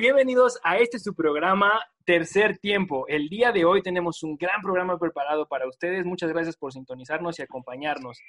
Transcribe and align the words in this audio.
bienvenidos 0.00 0.60
a 0.62 0.78
este 0.78 1.00
su 1.00 1.12
programa 1.12 1.82
Tercer 2.04 2.58
Tiempo. 2.58 3.08
El 3.08 3.28
día 3.28 3.50
de 3.50 3.64
hoy 3.64 3.82
tenemos 3.82 4.22
un 4.22 4.36
gran 4.36 4.62
programa 4.62 4.96
preparado 4.96 5.48
para 5.48 5.66
ustedes. 5.66 6.04
Muchas 6.04 6.30
gracias 6.30 6.56
por 6.56 6.72
sintonizarnos 6.72 7.38
y 7.38 7.42
acompañarnos. 7.42 8.20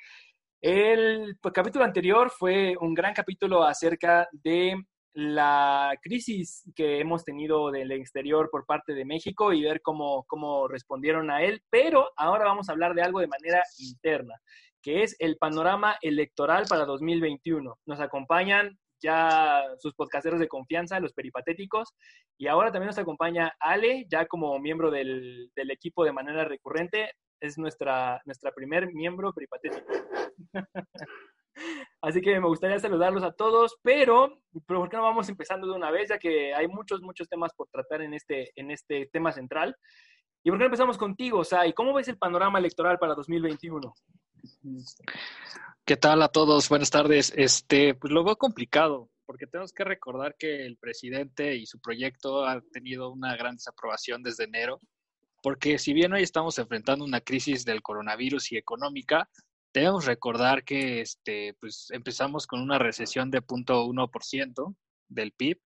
El 0.61 1.37
capítulo 1.54 1.86
anterior 1.86 2.32
fue 2.32 2.75
un 2.82 2.95
gran 2.95 3.13
capítulo 3.13 3.63
acerca 3.63 4.27
de 4.32 4.83
la 5.13 5.91
crisis 6.01 6.63
que 6.75 7.00
hemos 7.00 7.23
tenido 7.23 7.70
del 7.70 7.91
exterior 7.91 8.49
por 8.49 8.65
parte 8.65 8.93
de 8.95 9.05
México 9.05 9.54
y 9.54 9.61
ver 9.61 9.81
cómo, 9.83 10.25
cómo 10.27 10.67
respondieron 10.67 11.29
a 11.29 11.43
él, 11.43 11.61
pero 11.70 12.09
ahora 12.17 12.45
vamos 12.45 12.70
a 12.70 12.71
hablar 12.71 12.95
de 12.95 13.04
algo 13.04 13.20
de 13.20 13.28
manera 13.28 13.61
interna, 13.78 14.33
que 14.81 15.04
es 15.04 15.15
el 15.20 15.37
panorama 15.37 15.97
electoral 16.01 16.65
para 16.67 16.86
2021. 16.86 17.78
Nos 17.86 18.00
acompañan 18.00 18.79
ya 19.01 19.63
sus 19.77 19.93
podcasteros 19.93 20.39
de 20.39 20.47
confianza, 20.47 20.99
los 20.99 21.13
peripatéticos, 21.13 21.93
y 22.37 22.47
ahora 22.47 22.71
también 22.71 22.87
nos 22.87 22.97
acompaña 22.97 23.53
Ale, 23.59 24.05
ya 24.09 24.25
como 24.25 24.57
miembro 24.59 24.91
del, 24.91 25.51
del 25.55 25.71
equipo 25.71 26.03
de 26.03 26.13
manera 26.13 26.45
recurrente, 26.45 27.11
es 27.41 27.57
nuestra, 27.57 28.21
nuestra 28.25 28.51
primer 28.51 28.93
miembro 28.93 29.33
peripatético. 29.33 29.85
Así 32.02 32.22
que 32.22 32.39
me 32.39 32.47
gustaría 32.47 32.80
saludarlos 32.80 33.23
a 33.23 33.33
todos, 33.33 33.77
pero, 33.81 34.41
¿por 34.66 34.89
qué 34.89 34.97
no 34.97 35.03
vamos 35.03 35.27
empezando 35.30 35.67
de 35.67 35.73
una 35.73 35.91
vez? 35.91 36.09
Ya 36.09 36.17
que 36.17 36.53
hay 36.53 36.67
muchos, 36.67 37.02
muchos 37.02 37.27
temas 37.27 37.53
por 37.53 37.67
tratar 37.69 38.02
en 38.02 38.13
este, 38.13 38.52
en 38.55 38.72
este 38.72 39.09
tema 39.11 39.31
central. 39.31 39.75
¿Y 40.44 40.50
por 40.50 40.58
qué 40.58 40.63
no 40.63 40.67
empezamos 40.67 40.97
contigo, 40.97 41.44
Sai? 41.44 41.73
¿Cómo 41.73 41.94
ves 41.94 42.08
el 42.08 42.17
panorama 42.17 42.59
electoral 42.59 42.97
para 42.97 43.13
2021? 43.16 43.94
¿Qué 45.90 45.98
tal 45.98 46.22
a 46.22 46.28
todos? 46.28 46.70
Buenas 46.70 46.92
tardes. 46.92 47.34
Este, 47.36 47.95
pues 47.95 48.14
lo 48.14 48.23
veo 48.23 48.36
complicado, 48.36 49.09
porque 49.26 49.48
tenemos 49.48 49.73
que 49.73 49.84
recordar 49.84 50.36
que 50.38 50.68
el 50.68 50.78
presidente 50.78 51.56
y 51.56 51.66
su 51.66 51.81
proyecto 51.81 52.46
han 52.46 52.62
tenido 52.70 53.12
una 53.12 53.36
gran 53.36 53.56
desaprobación 53.56 54.22
desde 54.22 54.44
enero, 54.44 54.80
porque 55.42 55.80
si 55.80 55.94
bien 55.94 56.14
hoy 56.14 56.22
estamos 56.22 56.59
enfrentando 56.59 57.04
una 57.04 57.22
crisis 57.22 57.66
del 57.66 57.81
coronavirus 57.81 58.52
y 58.52 58.58
económica, 58.58 59.31
debemos 59.73 60.06
recordar 60.06 60.64
que 60.64 61.02
este, 61.02 61.56
pues, 61.59 61.88
empezamos 61.90 62.46
con 62.46 62.62
una 62.62 62.78
recesión 62.78 63.31
de 63.31 63.42
0.1% 63.42 64.76
del 65.08 65.31
PIB 65.31 65.59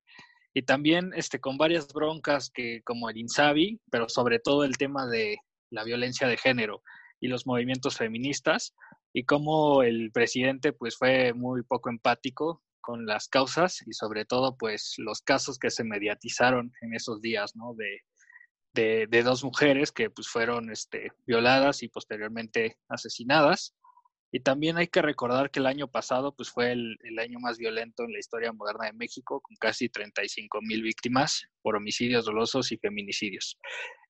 y 0.54 0.62
también 0.62 1.12
este, 1.18 1.42
con 1.42 1.58
varias 1.58 1.90
broncas 1.92 2.50
que, 2.50 2.82
como 2.86 3.10
el 3.10 3.18
INSABI, 3.18 3.82
pero 3.92 4.08
sobre 4.08 4.40
todo 4.40 4.64
el 4.64 4.78
tema 4.78 5.06
de 5.06 5.40
la 5.70 5.84
violencia 5.84 6.30
de 6.30 6.38
género 6.38 6.82
y 7.20 7.28
los 7.28 7.46
movimientos 7.46 7.98
feministas 7.98 8.74
y 9.14 9.26
cómo 9.26 9.84
el 9.84 10.12
presidente 10.12 10.74
pues 10.74 10.98
fue 10.98 11.34
muy 11.34 11.64
poco 11.64 11.90
empático 11.90 12.64
con 12.82 13.06
las 13.06 13.28
causas 13.28 13.82
y 13.88 13.94
sobre 13.94 14.26
todo 14.26 14.58
pues 14.58 14.96
los 14.98 15.22
casos 15.22 15.58
que 15.58 15.70
se 15.70 15.84
mediatizaron 15.84 16.74
en 16.82 16.94
esos 16.94 17.22
días, 17.22 17.56
¿no? 17.56 17.74
De, 17.76 18.00
de, 18.74 19.08
de 19.08 19.24
dos 19.24 19.44
mujeres 19.44 19.92
que 19.92 20.10
pues 20.10 20.28
fueron 20.28 20.72
este, 20.72 21.12
violadas 21.26 21.84
y 21.84 21.88
posteriormente 21.90 22.78
asesinadas 22.90 23.76
y 24.36 24.40
también 24.40 24.78
hay 24.78 24.88
que 24.88 25.04
recordar 25.04 25.52
que 25.52 25.60
el 25.60 25.68
año 25.68 25.88
pasado 25.88 26.36
pues, 26.36 26.50
fue 26.50 26.72
el, 26.72 26.98
año 27.20 27.38
más 27.40 27.60
violento 27.60 28.04
en 28.04 28.14
la 28.14 28.18
historia 28.18 28.52
moderna 28.52 28.88
de 28.88 28.94
México, 28.94 29.40
con 29.40 29.56
casi 29.58 29.90
35 29.90 30.60
mil 30.64 30.82
víctimas 30.82 31.46
por 31.62 31.76
homicidios 31.76 32.26
dolosos 32.26 32.72
y 32.72 32.78
feminicidios. 32.78 33.60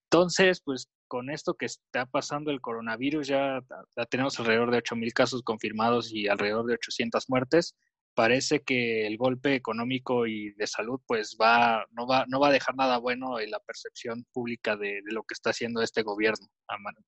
Entonces, 0.05 0.61
pues 0.63 0.87
con 1.13 1.29
esto 1.29 1.53
que 1.53 1.67
está 1.67 2.07
pasando 2.07 2.49
el 2.49 2.59
coronavirus, 2.59 3.27
ya, 3.27 3.61
tenemos 4.09 4.39
alrededor 4.39 4.71
de 4.71 4.79
8 4.79 4.95
mil 4.95 5.13
casos 5.13 5.43
confirmados 5.43 6.11
y 6.11 6.27
alrededor 6.27 6.65
de 6.65 6.73
800 6.73 7.29
muertes. 7.29 7.75
Parece 8.15 8.63
que 8.63 9.05
el 9.05 9.15
golpe 9.17 9.53
económico 9.53 10.25
y 10.25 10.53
de 10.53 10.65
salud 10.65 10.99
pues 11.05 11.37
va 11.39 11.85
no 11.91 12.07
va 12.07 12.25
no 12.27 12.39
va 12.39 12.47
a 12.47 12.51
dejar 12.51 12.75
nada 12.75 12.97
bueno 12.97 13.39
en 13.39 13.51
la 13.51 13.59
percepción 13.59 14.25
pública 14.33 14.75
de, 14.75 15.03
de 15.03 15.11
lo 15.11 15.21
que 15.21 15.35
está 15.35 15.51
haciendo 15.51 15.83
este 15.83 16.01
gobierno 16.01 16.47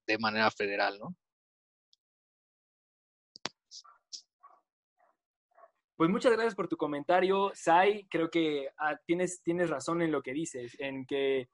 de 0.06 0.19
manera 0.19 0.52
federal, 0.52 1.00
¿no? 1.00 1.16
Pues 5.96 6.12
muchas 6.12 6.34
gracias 6.34 6.53
por 6.53 6.68
tu 6.68 6.78
comentario, 6.78 7.52
Sai. 7.56 8.06
Creo 8.08 8.29
que 8.29 8.69
ah, 8.78 9.00
tienes, 9.08 9.41
tienes 9.41 9.72
razón 9.72 10.03
en 10.03 10.12
lo 10.12 10.22
que 10.22 10.34
dices, 10.34 10.75
en 10.78 11.08
que 11.08 11.47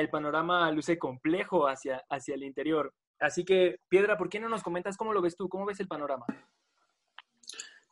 el 0.00 0.10
panorama 0.10 0.70
luce 0.70 0.98
complejo 0.98 1.68
hacia, 1.68 2.04
hacia 2.08 2.34
el 2.34 2.42
interior. 2.42 2.92
Así 3.20 3.44
que, 3.44 3.78
Piedra, 3.88 4.18
¿por 4.18 4.28
qué 4.28 4.40
no 4.40 4.48
nos 4.48 4.62
comentas 4.62 4.96
cómo 4.96 5.12
lo 5.12 5.22
ves 5.22 5.36
tú? 5.36 5.48
¿Cómo 5.48 5.66
ves 5.66 5.80
el 5.80 5.88
panorama? 5.88 6.26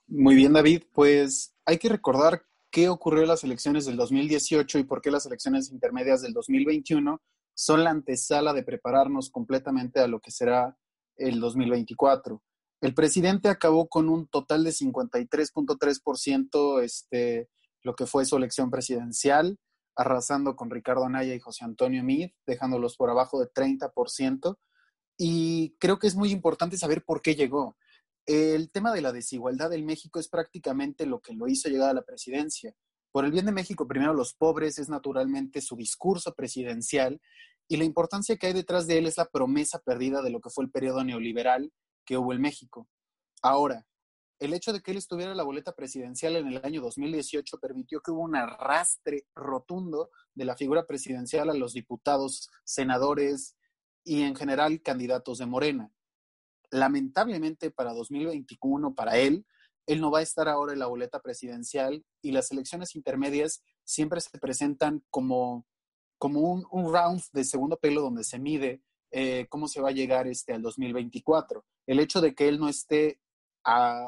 Muy 0.06 0.34
bien, 0.34 0.52
David. 0.52 0.84
Pues 0.92 1.54
hay 1.64 1.78
que 1.78 1.88
recordar 1.88 2.44
qué 2.70 2.88
ocurrió 2.88 3.22
en 3.22 3.28
las 3.28 3.44
elecciones 3.44 3.86
del 3.86 3.96
2018 3.96 4.78
y 4.78 4.84
por 4.84 5.00
qué 5.00 5.10
las 5.10 5.26
elecciones 5.26 5.70
intermedias 5.70 6.22
del 6.22 6.32
2021 6.32 7.20
son 7.54 7.84
la 7.84 7.90
antesala 7.90 8.52
de 8.52 8.64
prepararnos 8.64 9.30
completamente 9.30 10.00
a 10.00 10.06
lo 10.06 10.20
que 10.20 10.30
será 10.30 10.76
el 11.16 11.40
2024. 11.40 12.42
El 12.80 12.94
presidente 12.94 13.48
acabó 13.48 13.88
con 13.88 14.08
un 14.08 14.26
total 14.26 14.64
de 14.64 14.70
53.3%, 14.70 16.82
este, 16.82 17.48
lo 17.82 17.94
que 17.94 18.06
fue 18.06 18.24
su 18.24 18.36
elección 18.36 18.70
presidencial, 18.70 19.58
arrasando 19.96 20.56
con 20.56 20.70
Ricardo 20.70 21.04
Anaya 21.04 21.34
y 21.34 21.40
José 21.40 21.64
Antonio 21.64 22.02
Mid, 22.02 22.30
dejándolos 22.46 22.96
por 22.96 23.10
abajo 23.10 23.40
de 23.40 23.48
30%. 23.48 24.58
Y 25.18 25.76
creo 25.78 25.98
que 25.98 26.06
es 26.06 26.14
muy 26.14 26.30
importante 26.30 26.76
saber 26.76 27.04
por 27.04 27.22
qué 27.22 27.34
llegó. 27.34 27.76
El 28.26 28.70
tema 28.70 28.92
de 28.92 29.02
la 29.02 29.12
desigualdad 29.12 29.72
en 29.72 29.84
México 29.84 30.18
es 30.20 30.28
prácticamente 30.28 31.06
lo 31.06 31.20
que 31.20 31.34
lo 31.34 31.48
hizo 31.48 31.68
llegar 31.68 31.90
a 31.90 31.94
la 31.94 32.02
presidencia. 32.02 32.74
Por 33.10 33.24
el 33.24 33.32
bien 33.32 33.46
de 33.46 33.52
México, 33.52 33.86
primero 33.86 34.14
los 34.14 34.32
pobres 34.32 34.78
es 34.78 34.88
naturalmente 34.88 35.60
su 35.60 35.76
discurso 35.76 36.32
presidencial 36.34 37.20
y 37.68 37.76
la 37.76 37.84
importancia 37.84 38.36
que 38.36 38.46
hay 38.46 38.52
detrás 38.52 38.86
de 38.86 38.98
él 38.98 39.06
es 39.06 39.16
la 39.16 39.26
promesa 39.26 39.80
perdida 39.80 40.22
de 40.22 40.30
lo 40.30 40.40
que 40.40 40.50
fue 40.50 40.64
el 40.64 40.70
periodo 40.70 41.04
neoliberal 41.04 41.72
que 42.04 42.16
hubo 42.16 42.32
en 42.32 42.40
México. 42.40 42.88
Ahora, 43.42 43.86
el 44.42 44.54
hecho 44.54 44.72
de 44.72 44.80
que 44.80 44.90
él 44.90 44.96
estuviera 44.96 45.30
en 45.30 45.36
la 45.36 45.44
boleta 45.44 45.72
presidencial 45.72 46.34
en 46.34 46.48
el 46.48 46.60
año 46.64 46.80
2018 46.80 47.58
permitió 47.58 48.00
que 48.00 48.10
hubo 48.10 48.22
un 48.22 48.34
arrastre 48.34 49.26
rotundo 49.36 50.10
de 50.34 50.44
la 50.44 50.56
figura 50.56 50.84
presidencial 50.84 51.48
a 51.48 51.54
los 51.54 51.74
diputados, 51.74 52.50
senadores 52.64 53.56
y 54.04 54.22
en 54.22 54.34
general 54.34 54.82
candidatos 54.82 55.38
de 55.38 55.46
Morena. 55.46 55.92
Lamentablemente 56.70 57.70
para 57.70 57.92
2021, 57.92 58.94
para 58.96 59.16
él, 59.16 59.46
él 59.86 60.00
no 60.00 60.10
va 60.10 60.18
a 60.18 60.22
estar 60.22 60.48
ahora 60.48 60.72
en 60.72 60.80
la 60.80 60.86
boleta 60.86 61.20
presidencial 61.20 62.04
y 62.20 62.32
las 62.32 62.50
elecciones 62.50 62.96
intermedias 62.96 63.62
siempre 63.84 64.20
se 64.20 64.38
presentan 64.40 65.04
como, 65.10 65.66
como 66.18 66.40
un, 66.40 66.66
un 66.72 66.92
round 66.92 67.22
de 67.32 67.44
segundo 67.44 67.76
pelo 67.76 68.00
donde 68.00 68.24
se 68.24 68.40
mide 68.40 68.82
eh, 69.12 69.46
cómo 69.50 69.68
se 69.68 69.80
va 69.80 69.90
a 69.90 69.92
llegar 69.92 70.26
este, 70.26 70.52
al 70.52 70.62
2024. 70.62 71.64
El 71.86 72.00
hecho 72.00 72.20
de 72.20 72.34
que 72.34 72.48
él 72.48 72.58
no 72.58 72.68
esté, 72.68 73.20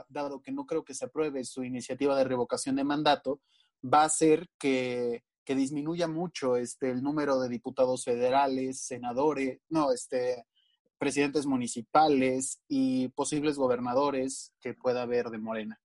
dado 0.09 0.41
que 0.43 0.53
no 0.53 0.67
creo 0.67 0.85
que 0.85 0.95
se 0.95 1.07
apruebe 1.07 1.45
su 1.45 1.65
iniciativa 1.65 2.17
de 2.17 2.25
revocación 2.25 2.77
de 2.77 2.85
mandato, 2.85 3.41
va 3.83 4.03
a 4.03 4.07
hacer 4.07 4.49
que, 4.59 5.25
que 5.45 5.55
disminuya 5.55 6.09
mucho 6.09 6.57
este, 6.57 6.91
el 6.91 7.03
número 7.03 7.39
de 7.41 7.49
diputados 7.49 8.05
federales, 8.05 8.81
senadores, 8.81 9.61
no, 9.69 9.93
este, 9.93 10.47
presidentes 10.99 11.47
municipales 11.47 12.61
y 12.69 13.09
posibles 13.09 13.57
gobernadores 13.57 14.53
que 14.61 14.75
pueda 14.75 15.03
haber 15.03 15.27
de 15.31 15.39
Morena. 15.39 15.81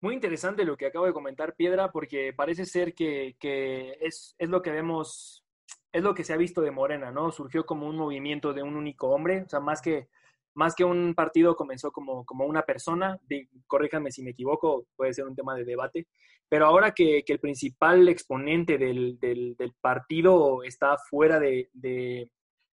Muy 0.00 0.14
interesante 0.14 0.66
lo 0.66 0.76
que 0.76 0.86
acabo 0.86 1.06
de 1.06 1.14
comentar, 1.14 1.54
Piedra, 1.54 1.90
porque 1.90 2.34
parece 2.34 2.66
ser 2.66 2.94
que, 2.94 3.36
que 3.40 3.96
es, 4.02 4.34
es, 4.36 4.50
lo 4.50 4.60
que 4.60 4.70
vemos 4.70 5.46
es 5.92 6.02
lo 6.02 6.14
que 6.14 6.24
se 6.24 6.34
ha 6.34 6.36
visto 6.36 6.60
de 6.60 6.70
Morena, 6.70 7.10
¿no? 7.10 7.32
Surgió 7.32 7.64
como 7.64 7.88
un 7.88 7.96
movimiento 7.96 8.52
de 8.52 8.62
un 8.62 8.76
único 8.76 9.08
hombre, 9.08 9.44
o 9.46 9.48
sea, 9.48 9.60
más 9.60 9.80
que, 9.80 10.08
más 10.54 10.74
que 10.74 10.84
un 10.84 11.14
partido 11.14 11.56
comenzó 11.56 11.90
como, 11.92 12.24
como 12.24 12.46
una 12.46 12.62
persona, 12.62 13.18
corríjanme 13.66 14.10
si 14.10 14.22
me 14.22 14.30
equivoco, 14.30 14.86
puede 14.96 15.12
ser 15.12 15.26
un 15.26 15.34
tema 15.34 15.54
de 15.54 15.64
debate, 15.64 16.06
pero 16.48 16.66
ahora 16.66 16.92
que, 16.92 17.24
que 17.24 17.32
el 17.32 17.40
principal 17.40 18.08
exponente 18.08 18.78
del, 18.78 19.18
del, 19.18 19.56
del, 19.56 19.72
partido 19.80 20.62
está 20.62 20.96
fuera 20.96 21.40
de, 21.40 21.70
de, 21.72 22.30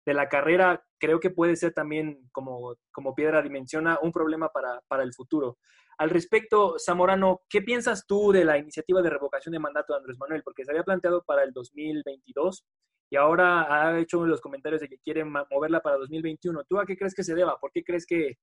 de, 0.04 0.14
la 0.14 0.28
carrera, 0.28 0.84
creo 0.98 1.20
que 1.20 1.30
puede 1.30 1.54
ser 1.54 1.72
también, 1.72 2.28
como, 2.32 2.76
como 2.90 3.14
Piedra 3.14 3.42
dimensiona, 3.42 3.98
un 4.02 4.12
problema 4.12 4.48
para, 4.48 4.80
para 4.88 5.02
el 5.02 5.14
futuro. 5.14 5.58
Al 5.98 6.10
respecto, 6.10 6.76
Zamorano, 6.78 7.42
¿qué 7.48 7.60
piensas 7.60 8.06
tú 8.06 8.32
de 8.32 8.44
la 8.44 8.56
iniciativa 8.56 9.02
de 9.02 9.10
revocación 9.10 9.52
de 9.52 9.58
mandato 9.58 9.92
de 9.92 9.98
Andrés 9.98 10.18
Manuel? 10.18 10.42
Porque 10.44 10.64
se 10.64 10.70
había 10.70 10.84
planteado 10.84 11.22
para 11.24 11.42
el 11.42 11.52
2022 11.52 12.64
y 13.10 13.16
ahora 13.16 13.66
ha 13.68 13.98
hecho 13.98 14.24
los 14.26 14.40
comentarios 14.40 14.80
de 14.80 14.88
que 14.88 14.98
quieren 14.98 15.32
moverla 15.50 15.80
para 15.80 15.96
2021. 15.96 16.64
¿Tú 16.64 16.78
a 16.78 16.86
qué 16.86 16.96
crees 16.96 17.14
que 17.14 17.24
se 17.24 17.34
deba? 17.34 17.58
¿Por 17.58 17.72
qué 17.72 17.82
crees 17.82 18.06
que 18.06 18.38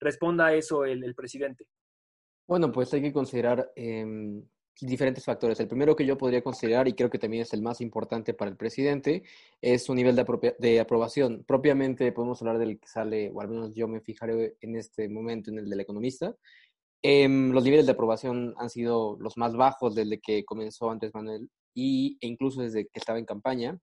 responda 0.00 0.46
a 0.46 0.54
eso 0.54 0.84
el, 0.84 1.14
presidente? 1.14 1.66
Bueno, 2.46 2.70
pues 2.70 2.92
hay 2.94 3.02
que 3.02 3.12
considerar 3.12 3.72
eh, 3.74 4.42
diferentes 4.80 5.24
factores. 5.24 5.58
El 5.60 5.68
primero 5.68 5.96
que 5.96 6.06
yo 6.06 6.18
podría 6.18 6.42
considerar, 6.42 6.86
y 6.88 6.94
creo 6.94 7.10
que 7.10 7.18
también 7.18 7.42
es 7.42 7.52
el 7.54 7.62
más 7.62 7.80
importante 7.80 8.34
para 8.34 8.50
el 8.50 8.56
presidente, 8.56 9.22
es 9.60 9.84
su 9.84 9.94
nivel 9.94 10.14
de, 10.14 10.54
de 10.58 10.80
aprobación. 10.80 11.44
Propiamente 11.44 12.12
podemos 12.12 12.40
hablar 12.42 12.58
del 12.58 12.78
que 12.78 12.88
sale, 12.88 13.30
o 13.34 13.40
al 13.40 13.48
menos 13.48 13.74
yo 13.74 13.88
me 13.88 14.00
fijaré 14.00 14.56
en 14.60 14.76
este 14.76 15.08
momento 15.08 15.50
en 15.50 15.58
el 15.58 15.68
del 15.68 15.80
economista, 15.80 16.36
Em, 17.06 17.50
los 17.52 17.62
niveles 17.62 17.84
de 17.84 17.92
aprobación 17.92 18.54
han 18.56 18.70
sido 18.70 19.18
los 19.20 19.36
más 19.36 19.54
bajos 19.54 19.94
desde 19.94 20.20
que 20.20 20.42
comenzó 20.42 20.90
Andrés 20.90 21.12
Manuel 21.12 21.50
y, 21.74 22.16
e 22.22 22.26
incluso 22.26 22.62
desde 22.62 22.86
que 22.86 22.98
estaba 22.98 23.18
en 23.18 23.26
campaña. 23.26 23.78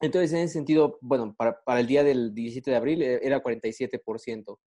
Entonces, 0.00 0.32
en 0.32 0.40
ese 0.40 0.54
sentido, 0.54 0.98
bueno, 1.00 1.34
para, 1.36 1.60
para 1.64 1.80
el 1.80 1.86
día 1.86 2.04
del 2.04 2.34
17 2.34 2.70
de 2.70 2.76
abril 2.76 3.02
eh, 3.02 3.20
era 3.22 3.42
47%. 3.42 4.58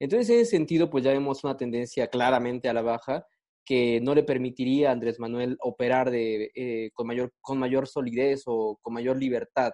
Entonces, 0.00 0.30
en 0.30 0.40
ese 0.40 0.50
sentido, 0.50 0.90
pues 0.90 1.04
ya 1.04 1.12
vemos 1.12 1.42
una 1.44 1.56
tendencia 1.56 2.08
claramente 2.08 2.68
a 2.68 2.74
la 2.74 2.82
baja 2.82 3.26
que 3.64 4.00
no 4.00 4.14
le 4.14 4.22
permitiría 4.22 4.88
a 4.88 4.92
Andrés 4.92 5.18
Manuel 5.20 5.58
operar 5.60 6.10
de, 6.10 6.50
eh, 6.54 6.90
con, 6.94 7.06
mayor, 7.06 7.32
con 7.40 7.58
mayor 7.58 7.86
solidez 7.86 8.44
o 8.46 8.78
con 8.80 8.94
mayor 8.94 9.18
libertad 9.18 9.72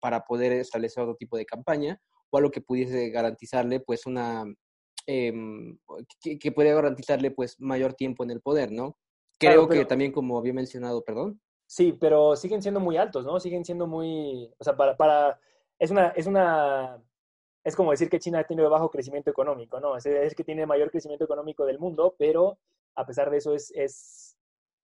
para 0.00 0.24
poder 0.24 0.52
establecer 0.52 1.02
otro 1.02 1.16
tipo 1.16 1.36
de 1.36 1.46
campaña 1.46 2.00
o 2.30 2.38
algo 2.38 2.50
que 2.50 2.60
pudiese 2.60 3.10
garantizarle 3.10 3.80
pues 3.80 4.06
una 4.06 4.44
em, 5.06 5.78
que, 6.20 6.38
que 6.38 6.52
pudiera 6.52 6.74
garantizarle 6.74 7.30
pues 7.30 7.54
mayor 7.60 7.94
tiempo 7.94 8.24
en 8.24 8.30
el 8.30 8.40
poder, 8.40 8.72
¿no? 8.72 8.96
Creo 9.38 9.68
que 9.68 9.84
también 9.84 10.10
como 10.10 10.36
había 10.36 10.52
mencionado, 10.52 11.04
perdón. 11.04 11.40
Sí, 11.68 11.92
pero 11.92 12.34
siguen 12.34 12.62
siendo 12.62 12.80
muy 12.80 12.96
altos, 12.96 13.26
¿no? 13.26 13.38
Siguen 13.38 13.62
siendo 13.62 13.86
muy, 13.86 14.50
o 14.58 14.64
sea, 14.64 14.74
para, 14.74 14.96
para 14.96 15.38
es 15.78 15.90
una, 15.90 16.08
es 16.08 16.26
una, 16.26 16.98
es 17.62 17.76
como 17.76 17.90
decir 17.90 18.08
que 18.08 18.18
China 18.18 18.42
tiene 18.44 18.62
bajo 18.62 18.90
crecimiento 18.90 19.30
económico, 19.30 19.78
¿no? 19.78 19.94
Es, 19.94 20.06
es 20.06 20.34
que 20.34 20.44
tiene 20.44 20.64
mayor 20.64 20.90
crecimiento 20.90 21.26
económico 21.26 21.66
del 21.66 21.78
mundo, 21.78 22.16
pero 22.18 22.58
a 22.94 23.04
pesar 23.04 23.30
de 23.30 23.36
eso 23.36 23.52
es, 23.54 23.70
es, 23.76 24.34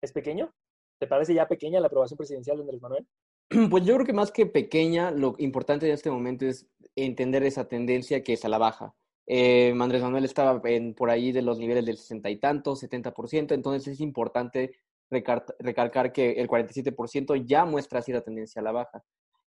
es 0.02 0.12
pequeño. 0.12 0.52
¿Te 0.98 1.06
parece 1.06 1.32
ya 1.32 1.48
pequeña 1.48 1.80
la 1.80 1.86
aprobación 1.86 2.18
presidencial 2.18 2.58
de 2.58 2.62
Andrés 2.64 2.82
Manuel? 2.82 3.06
Pues 3.70 3.86
yo 3.86 3.94
creo 3.94 4.06
que 4.06 4.12
más 4.12 4.30
que 4.30 4.44
pequeña, 4.44 5.10
lo 5.10 5.36
importante 5.38 5.86
en 5.86 5.92
este 5.92 6.10
momento 6.10 6.44
es 6.44 6.66
entender 6.96 7.44
esa 7.44 7.66
tendencia 7.66 8.22
que 8.22 8.34
es 8.34 8.44
a 8.44 8.50
la 8.50 8.58
baja. 8.58 8.94
Eh, 9.26 9.74
Andrés 9.80 10.02
Manuel 10.02 10.26
estaba 10.26 10.60
en, 10.64 10.92
por 10.92 11.08
ahí 11.08 11.32
de 11.32 11.40
los 11.40 11.58
niveles 11.58 11.86
del 11.86 11.96
sesenta 11.96 12.28
y 12.28 12.36
tanto, 12.36 12.76
70%, 12.76 13.54
entonces 13.54 13.94
es 13.94 14.00
importante 14.00 14.76
recalcar 15.10 16.12
que 16.12 16.32
el 16.32 16.48
47% 16.48 17.44
ya 17.46 17.64
muestra 17.64 18.00
así 18.00 18.12
la 18.12 18.22
tendencia 18.22 18.60
a 18.60 18.64
la 18.64 18.72
baja. 18.72 19.02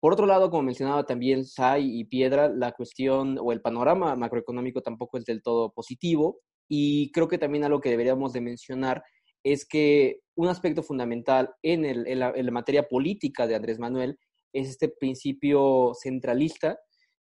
Por 0.01 0.13
otro 0.13 0.27
lado, 0.27 0.51
como 0.51 0.63
mencionaba 0.63 1.05
también 1.05 1.45
Sai 1.45 1.99
y 1.99 2.05
Piedra, 2.05 2.49
la 2.49 2.73
cuestión 2.73 3.39
o 3.41 3.53
el 3.53 3.63
panorama 3.63 4.15
macroeconómico 4.15 4.83
tampoco 4.83 5.19
es 5.19 5.25
del 5.25 5.43
todo 5.43 5.73
positivo 5.73 6.41
y 6.69 7.11
creo 7.13 7.29
que 7.29 7.39
también 7.39 7.65
algo 7.65 7.81
que 7.81 7.91
deberíamos 7.91 8.33
de 8.33 8.41
mencionar 8.41 9.03
es 9.43 9.67
que 9.67 10.21
un 10.37 10.49
aspecto 10.49 10.83
fundamental 10.83 11.55
en, 11.63 11.85
el, 11.85 12.07
en, 12.07 12.19
la, 12.19 12.33
materia 12.51 12.89
política 12.89 13.47
de 13.47 13.55
Andrés 13.55 13.79
Manuel 13.79 14.19
es 14.53 14.69
este 14.69 14.89
principio 14.89 15.93
centralista, 15.95 16.79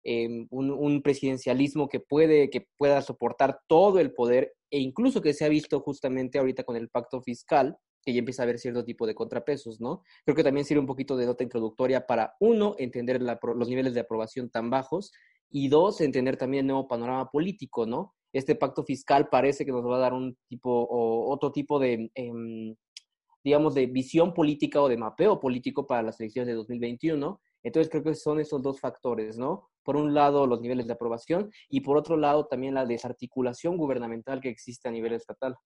em, 0.05 0.47
un, 0.51 0.71
un, 0.71 1.01
presidencialismo 1.03 1.89
que, 1.89 2.01
puede, 2.01 2.51
que 2.51 2.67
pueda 2.77 3.03
soportar 3.03 3.61
todo 3.69 3.99
el 4.01 4.13
poder 4.13 4.55
e 4.71 4.79
incluso 4.81 5.23
que 5.23 5.33
se 5.33 5.45
ha 5.45 5.49
visto 5.49 5.81
justamente 5.81 6.39
ahorita 6.39 6.65
con 6.65 6.77
el 6.77 6.89
pacto 6.91 7.23
fiscal, 7.23 7.77
que 8.09 8.15
ya 8.15 8.21
empieza 8.21 8.41
a 8.41 8.45
haber 8.45 8.59
cierto 8.59 8.87
tipo 8.87 9.07
de 9.07 9.15
contrapesos, 9.15 9.83
¿no? 9.83 10.03
Creo 10.25 10.35
que 10.35 10.43
también 10.43 10.65
sirve 10.65 10.81
un 10.81 10.87
poquito 10.87 11.15
de 11.15 11.27
nota 11.27 11.45
introductoria 11.45 12.07
para, 12.07 12.37
uno, 12.41 12.75
entender 12.79 13.21
los 13.21 13.69
niveles 13.69 13.93
de 13.93 14.01
aprobación 14.01 14.49
tan 14.49 14.71
bajos 14.71 15.13
y 15.51 15.69
dos, 15.69 16.01
entender 16.01 16.39
también 16.39 16.63
el 16.65 16.69
nuevo 16.69 16.89
panorama 16.89 17.31
político, 17.31 17.85
¿no? 17.85 18.15
Este 18.33 18.55
pacto 18.55 18.83
fiscal 18.83 19.29
parece 19.29 19.67
que 19.67 19.73
nos 19.73 19.85
va 19.85 19.97
a 19.97 20.01
dar 20.01 20.15
un 20.15 20.39
tipo 20.49 20.71
o 20.71 21.31
otro 21.31 21.53
tipo 21.53 21.79
de, 21.79 22.11
em, 22.15 22.75
digamos, 23.45 23.75
de 23.75 23.85
visión 23.85 24.33
política 24.33 24.81
o 24.81 24.89
de 24.89 24.97
mapeo 24.97 25.39
político 25.39 25.87
para 25.87 26.03
las 26.03 26.19
elecciones 26.19 26.47
de 26.47 26.55
2021. 26.55 27.43
Entonces 27.63 27.91
creo 27.91 28.03
que 28.03 28.15
son 28.15 28.41
esos 28.41 28.63
dos 28.63 28.81
factores, 28.81 29.37
¿no? 29.37 29.69
Por 29.83 29.97
un 29.97 30.15
lado, 30.15 30.47
los 30.47 30.63
niveles 30.63 30.87
de 30.87 30.95
aprobación 30.95 31.51
y 31.69 31.83
por 31.83 31.99
otro 31.99 32.17
lado, 32.17 32.47
también 32.47 32.73
la 32.73 32.87
desarticulación 32.87 33.77
gubernamental 33.77 34.41
que 34.41 34.49
existe 34.49 34.89
a 34.89 34.93
nivel 34.93 35.13
estatal. 35.13 35.57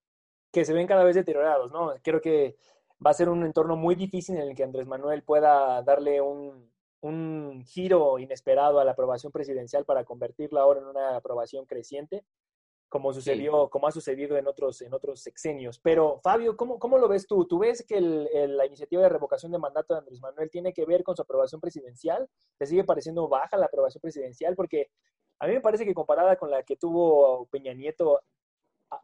Que 0.52 0.64
se 0.64 0.72
ven 0.72 0.86
cada 0.86 1.04
vez 1.04 1.16
deteriorados, 1.16 1.72
¿no? 1.72 1.94
Creo 2.02 2.20
que 2.20 2.56
va 3.04 3.10
a 3.10 3.14
ser 3.14 3.28
un 3.28 3.44
entorno 3.44 3.74
muy 3.76 3.94
difícil 3.94 4.36
en 4.36 4.48
el 4.48 4.54
que 4.54 4.62
Andrés 4.62 4.86
Manuel 4.86 5.22
pueda 5.22 5.82
darle 5.82 6.20
un, 6.20 6.70
un 7.00 7.64
giro 7.66 8.18
inesperado 8.18 8.78
a 8.78 8.84
la 8.84 8.92
aprobación 8.92 9.32
presidencial 9.32 9.84
para 9.84 10.04
convertirla 10.04 10.60
ahora 10.60 10.80
en 10.80 10.86
una 10.86 11.16
aprobación 11.16 11.66
creciente 11.66 12.24
como 12.92 13.10
sucedió, 13.14 13.70
como 13.70 13.86
ha 13.86 13.90
sucedido 13.90 14.36
en 14.36 14.46
otros, 14.46 14.82
en 14.82 14.92
otros 14.92 15.22
sexenios. 15.22 15.78
Pero, 15.78 16.20
Fabio, 16.22 16.58
¿cómo, 16.58 16.78
cómo 16.78 16.98
lo 16.98 17.08
ves 17.08 17.26
tú? 17.26 17.46
¿Tú 17.46 17.60
ves 17.60 17.82
que 17.88 17.98
la 18.02 18.66
iniciativa 18.66 19.00
de 19.02 19.08
revocación 19.08 19.50
de 19.50 19.56
mandato 19.56 19.94
de 19.94 20.00
Andrés 20.00 20.20
Manuel 20.20 20.50
tiene 20.50 20.74
que 20.74 20.84
ver 20.84 21.02
con 21.02 21.16
su 21.16 21.22
aprobación 21.22 21.58
presidencial? 21.58 22.28
¿Te 22.58 22.66
sigue 22.66 22.84
pareciendo 22.84 23.28
baja 23.28 23.56
la 23.56 23.64
aprobación 23.64 24.02
presidencial? 24.02 24.54
Porque 24.54 24.90
a 25.38 25.46
mí 25.46 25.54
me 25.54 25.62
parece 25.62 25.86
que 25.86 25.94
comparada 25.94 26.36
con 26.36 26.50
la 26.50 26.64
que 26.64 26.76
tuvo 26.76 27.46
Peña 27.46 27.72
Nieto, 27.72 28.20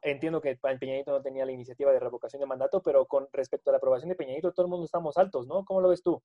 entiendo 0.02 0.40
que 0.40 0.56
Peña 0.56 0.94
Nieto 0.94 1.12
no 1.12 1.23
tenía 1.23 1.46
la 1.46 1.52
iniciativa 1.52 1.93
de 1.93 2.00
revocación 2.00 2.40
de 2.40 2.46
mandato, 2.46 2.82
pero 2.82 3.06
con 3.06 3.29
respecto 3.32 3.70
a 3.70 3.73
la 3.73 3.79
aprobación 3.79 4.08
de 4.08 4.17
Peña 4.17 4.32
Nieto, 4.32 4.52
todo 4.52 4.67
el 4.67 4.70
mundo 4.70 4.85
estamos 4.85 5.17
altos, 5.17 5.46
¿no? 5.46 5.64
¿Cómo 5.64 5.81
lo 5.81 5.88
ves 5.88 6.02
tú? 6.02 6.23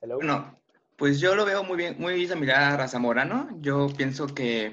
Hello. 0.00 0.18
No, 0.22 0.58
pues 0.96 1.20
yo 1.20 1.34
lo 1.34 1.44
veo 1.44 1.64
muy 1.64 1.76
bien, 1.76 1.96
muy 1.98 2.26
similar 2.26 2.80
a 2.80 2.88
Zamorano. 2.88 3.48
Yo 3.60 3.88
pienso 3.96 4.26
que, 4.26 4.72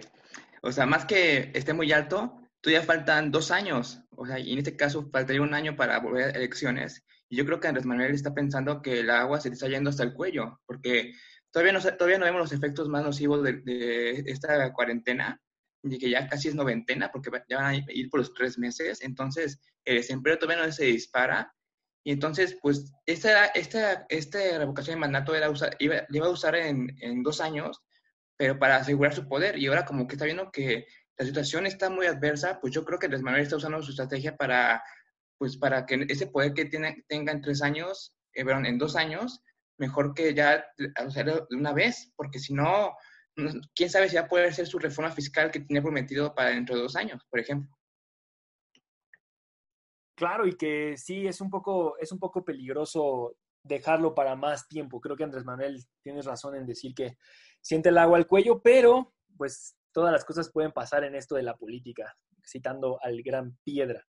o 0.62 0.72
sea, 0.72 0.86
más 0.86 1.06
que 1.06 1.52
esté 1.54 1.74
muy 1.74 1.92
alto, 1.92 2.40
todavía 2.62 2.86
faltan 2.86 3.32
dos 3.32 3.52
años. 3.52 4.02
O 4.18 4.26
sea, 4.26 4.40
y 4.40 4.54
en 4.54 4.60
este 4.60 4.76
caso 4.76 5.10
faltaría 5.12 5.42
un 5.42 5.54
año 5.54 5.76
para 5.76 6.00
volver 6.00 6.26
a 6.26 6.38
elecciones. 6.38 7.04
Y 7.30 7.38
yo 7.38 7.46
creo 7.46 7.60
que 7.60 7.68
Andrés 7.68 7.86
Manuel 7.86 8.14
está 8.14 8.34
pensando 8.34 8.82
que 8.82 9.02
el 9.02 9.10
agua 9.10 9.40
se 9.42 9.50
está 9.50 9.68
yendo 9.68 9.90
hasta 9.90 10.04
el 10.04 10.14
cuello, 10.14 10.60
porque 10.66 11.14
todavía 11.56 11.72
no, 11.72 11.80
todavía 11.80 12.18
no 12.18 12.26
vemos 12.26 12.42
los 12.42 12.52
efectos 12.52 12.90
más 12.90 13.02
nocivos 13.02 13.42
de, 13.42 13.54
de 13.62 14.24
esta 14.28 14.74
cuarentena, 14.74 15.42
y 15.84 15.98
que 15.98 16.10
ya 16.10 16.28
casi 16.28 16.50
es 16.50 16.56
noventena, 16.56 17.10
porque 17.14 17.32
ya 17.48 17.58
van 17.58 17.76
a 17.76 17.84
ir 17.94 18.10
por 18.10 18.20
los 18.20 18.34
tres 18.34 18.58
meses. 18.58 19.02
Entonces, 19.02 19.62
el 19.86 19.96
desempleo 19.96 20.38
todavía 20.38 20.66
no 20.66 20.72
se 20.74 20.84
dispara 20.86 21.56
y 22.04 22.12
entonces, 22.12 22.58
pues, 22.62 22.94
esta, 23.06 23.46
esta, 23.48 24.06
esta 24.10 24.58
revocación 24.60 24.98
de 24.98 25.00
mandato 25.00 25.34
era 25.34 25.50
usar, 25.50 25.78
iba, 25.80 26.06
iba 26.10 26.28
a 26.28 26.30
usar 26.30 26.56
en, 26.58 26.94
en, 27.00 27.24
dos 27.24 27.40
años, 27.40 27.82
pero 28.38 28.60
para 28.60 28.76
asegurar 28.76 29.16
su 29.16 29.26
poder. 29.30 29.58
Y 29.58 29.68
ahora 29.68 29.86
como 29.86 30.06
que 30.06 30.16
está 30.16 30.26
viendo 30.26 30.52
que 30.52 30.86
la 31.18 31.26
situación 31.26 31.66
está 31.66 31.90
muy 31.90 32.06
adversa, 32.06 32.60
pues 32.60 32.74
yo 32.74 32.84
creo 32.84 33.00
que 33.00 33.06
Andrés 33.06 33.24
Manuel 33.24 33.44
está 33.44 33.56
usando 33.56 33.82
su 33.82 33.92
estrategia 33.92 34.36
para, 34.36 34.84
pues, 35.40 35.56
para 35.56 35.86
que 35.86 36.06
ese 36.10 36.28
poder 36.28 36.54
que 36.54 36.66
tiene, 36.66 37.06
tenga 37.08 37.32
en 37.32 37.42
tres 37.42 37.64
años, 37.64 38.14
eh, 38.34 38.44
perdón, 38.44 38.66
en 38.66 38.78
dos 38.78 38.98
años, 38.98 39.42
mejor 39.78 40.14
que 40.14 40.34
ya 40.34 40.66
hacerlo 40.96 41.48
de 41.50 41.58
una 41.58 41.74
vez, 41.74 42.12
porque 42.16 42.40
si 42.40 42.54
no, 42.54 42.96
quién 43.76 43.90
sabe 43.90 44.10
si 44.10 44.16
va 44.16 44.24
a 44.24 44.28
poder 44.28 44.54
ser 44.54 44.68
su 44.68 44.80
reforma 44.80 45.12
fiscal 45.12 45.52
que 45.52 45.60
tiene 45.60 45.82
prometido 45.82 46.34
para 46.34 46.50
dentro 46.50 46.76
de 46.76 46.82
dos 46.82 46.96
años, 46.96 47.22
por 47.30 47.40
ejemplo. 47.40 47.76
Claro, 50.18 50.48
y 50.48 50.56
que 50.56 50.96
sí 50.98 51.28
es 51.28 51.42
un 51.42 51.50
poco, 51.50 51.98
es 51.98 52.12
un 52.12 52.20
poco 52.20 52.46
peligroso 52.46 53.36
dejarlo 53.64 54.16
para 54.16 54.36
más 54.36 54.68
tiempo. 54.68 55.02
Creo 55.02 55.18
que 55.18 55.26
Andrés 55.26 55.44
Manuel 55.44 55.84
tienes 56.02 56.26
razón 56.26 56.56
en 56.56 56.66
decir 56.66 56.94
que 56.96 57.18
siente 57.60 57.90
el 57.90 57.98
agua 57.98 58.18
al 58.18 58.28
cuello, 58.28 58.62
pero 58.62 59.14
pues 59.36 59.76
todas 59.92 60.14
las 60.14 60.24
cosas 60.24 60.52
pueden 60.52 60.72
pasar 60.72 61.04
en 61.04 61.16
esto 61.16 61.36
de 61.36 61.44
la 61.44 61.58
política, 61.58 62.16
citando 62.46 62.98
al 63.02 63.22
gran 63.24 63.58
Piedra. 63.64 64.06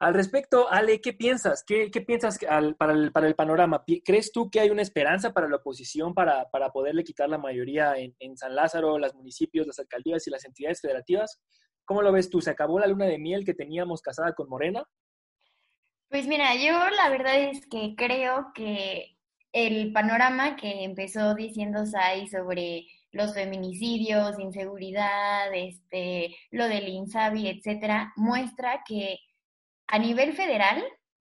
Al 0.00 0.14
respecto, 0.14 0.66
Ale, 0.70 1.02
¿qué 1.02 1.12
piensas? 1.12 1.62
¿Qué, 1.62 1.90
qué 1.90 2.00
piensas 2.00 2.38
para, 2.38 2.94
el, 2.94 3.12
para, 3.12 3.26
el, 3.26 3.34
panorama? 3.34 3.84
¿Crees 4.02 4.32
tú 4.32 4.50
que 4.50 4.58
hay 4.58 4.70
una 4.70 4.80
esperanza 4.80 5.34
para 5.34 5.46
la 5.46 5.56
oposición 5.56 6.14
para, 6.14 6.48
para 6.48 6.70
poderle 6.70 7.04
quitar 7.04 7.28
la 7.28 7.36
mayoría 7.36 7.94
en, 7.98 8.16
en, 8.18 8.34
San 8.38 8.54
Lázaro, 8.54 8.98
los 8.98 9.14
municipios, 9.14 9.66
las 9.66 9.78
alcaldías 9.78 10.26
y 10.26 10.30
las 10.30 10.46
entidades 10.46 10.80
federativas? 10.80 11.38
¿Cómo 11.84 12.00
lo 12.00 12.12
ves 12.12 12.30
tú? 12.30 12.40
¿Se 12.40 12.48
acabó 12.48 12.80
la 12.80 12.86
luna 12.86 13.04
de 13.04 13.18
miel 13.18 13.44
que 13.44 13.52
teníamos 13.52 14.00
casada 14.00 14.32
con 14.32 14.48
Morena? 14.48 14.84
Pues 16.08 16.26
mira, 16.26 16.54
yo 16.54 16.72
la 16.96 17.10
verdad 17.10 17.38
es 17.38 17.66
que 17.66 17.94
creo 17.94 18.52
que 18.54 19.18
el 19.52 19.92
panorama 19.92 20.56
que 20.56 20.82
empezó 20.82 21.34
diciendo 21.34 21.84
Sai 21.84 22.26
sobre 22.26 22.86
los 23.12 23.34
feminicidios, 23.34 24.38
inseguridad, 24.38 25.52
este, 25.52 26.34
lo 26.52 26.68
del 26.68 26.88
INSABI, 26.88 27.48
etcétera, 27.48 28.14
muestra 28.16 28.82
que 28.86 29.18
a 29.90 29.98
nivel 29.98 30.32
federal 30.32 30.82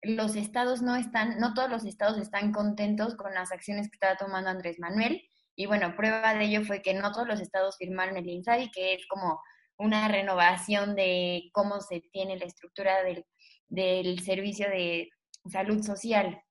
los 0.03 0.37
estados 0.37 0.81
no 0.83 0.95
están, 0.97 1.41
no 1.41 1.55
todos 1.55 1.71
los 1.71 1.85
estados 1.85 2.19
están 2.19 2.53
contentos 2.53 3.17
con 3.17 3.35
las 3.35 3.51
acciones 3.51 3.89
que 3.89 3.97
estaba 3.97 4.17
tomando 4.17 4.51
Andrés 4.51 4.79
Manuel. 4.79 5.23
Y 5.57 5.67
bueno, 5.67 5.97
prueba 5.97 6.35
de 6.35 6.45
ello 6.45 6.65
fue 6.65 6.83
que 6.83 6.95
no 6.95 7.11
todos 7.11 7.27
los 7.27 7.41
estados 7.41 7.77
firmaron 7.79 8.17
el 8.17 8.29
INSABI, 8.29 8.71
que 8.71 8.95
es 8.95 9.07
como 9.09 9.41
una 9.77 10.07
renovación 10.07 10.95
de 10.95 11.51
cómo 11.53 11.81
se 11.81 12.01
tiene 12.13 12.37
la 12.37 12.45
estructura 12.45 13.03
del 13.03 13.25
del 13.69 14.21
servicio 14.21 14.69
de 14.69 15.11
salud 15.51 15.83
social. 15.83 16.43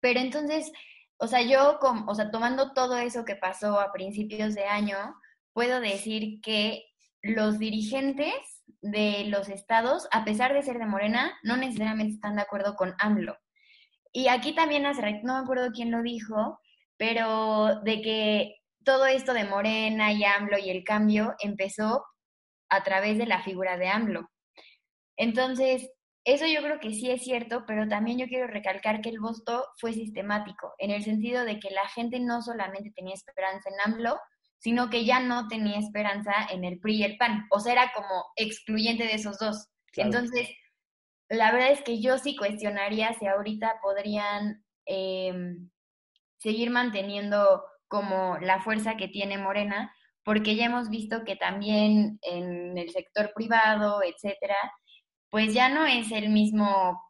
Pero 0.00 0.20
entonces, 0.20 0.72
o 1.18 1.26
sea, 1.26 1.42
yo, 1.42 1.78
o 2.06 2.14
sea, 2.14 2.30
tomando 2.30 2.72
todo 2.72 2.98
eso 2.98 3.24
que 3.24 3.36
pasó 3.36 3.78
a 3.78 3.92
principios 3.92 4.54
de 4.54 4.64
año, 4.64 4.96
puedo 5.52 5.80
decir 5.80 6.40
que 6.40 6.84
los 7.22 7.58
dirigentes 7.58 8.34
de 8.80 9.24
los 9.26 9.48
estados, 9.48 10.08
a 10.12 10.24
pesar 10.24 10.52
de 10.52 10.62
ser 10.62 10.78
de 10.78 10.86
Morena, 10.86 11.38
no 11.42 11.56
necesariamente 11.56 12.14
están 12.14 12.36
de 12.36 12.42
acuerdo 12.42 12.74
con 12.76 12.94
AMLO. 12.98 13.36
Y 14.12 14.28
aquí 14.28 14.54
también, 14.54 14.82
no 14.82 15.34
me 15.34 15.40
acuerdo 15.40 15.70
quién 15.72 15.90
lo 15.90 16.02
dijo, 16.02 16.60
pero 16.96 17.80
de 17.82 18.02
que 18.02 18.56
todo 18.84 19.06
esto 19.06 19.32
de 19.32 19.44
Morena 19.44 20.12
y 20.12 20.24
AMLO 20.24 20.58
y 20.58 20.70
el 20.70 20.84
cambio 20.84 21.34
empezó 21.40 22.04
a 22.68 22.82
través 22.82 23.18
de 23.18 23.26
la 23.26 23.42
figura 23.42 23.76
de 23.76 23.88
AMLO. 23.88 24.30
Entonces, 25.16 25.90
eso 26.24 26.46
yo 26.46 26.62
creo 26.62 26.80
que 26.80 26.92
sí 26.92 27.10
es 27.10 27.22
cierto, 27.22 27.64
pero 27.66 27.88
también 27.88 28.18
yo 28.18 28.26
quiero 28.26 28.46
recalcar 28.46 29.00
que 29.00 29.08
el 29.08 29.20
voto 29.20 29.66
fue 29.78 29.92
sistemático, 29.92 30.74
en 30.78 30.90
el 30.90 31.02
sentido 31.02 31.44
de 31.44 31.58
que 31.58 31.70
la 31.70 31.88
gente 31.88 32.20
no 32.20 32.42
solamente 32.42 32.92
tenía 32.94 33.14
esperanza 33.14 33.68
en 33.70 33.92
AMLO, 33.92 34.18
sino 34.60 34.90
que 34.90 35.04
ya 35.04 35.20
no 35.20 35.48
tenía 35.48 35.78
esperanza 35.78 36.32
en 36.50 36.64
el 36.64 36.78
PRI 36.78 36.96
y 36.96 37.04
el 37.04 37.16
PAN, 37.16 37.46
o 37.50 37.60
sea, 37.60 37.72
era 37.72 37.92
como 37.94 38.26
excluyente 38.36 39.04
de 39.04 39.14
esos 39.14 39.38
dos. 39.38 39.68
Entonces, 39.96 40.48
la 41.30 41.50
verdad 41.50 41.70
es 41.70 41.82
que 41.82 42.00
yo 42.00 42.18
sí 42.18 42.36
cuestionaría 42.36 43.14
si 43.14 43.26
ahorita 43.26 43.80
podrían 43.82 44.62
em, 44.84 45.70
seguir 46.38 46.70
manteniendo 46.70 47.64
como 47.88 48.38
la 48.38 48.60
fuerza 48.60 48.96
que 48.96 49.08
tiene 49.08 49.38
Morena, 49.38 49.94
porque 50.24 50.54
ya 50.56 50.66
hemos 50.66 50.90
visto 50.90 51.24
que 51.24 51.36
también 51.36 52.18
en 52.22 52.76
el 52.76 52.90
sector 52.90 53.32
privado, 53.34 54.02
etcétera, 54.02 54.56
pues 55.30 55.54
ya 55.54 55.70
no 55.70 55.86
es 55.86 56.12
el 56.12 56.28
mismo, 56.28 57.00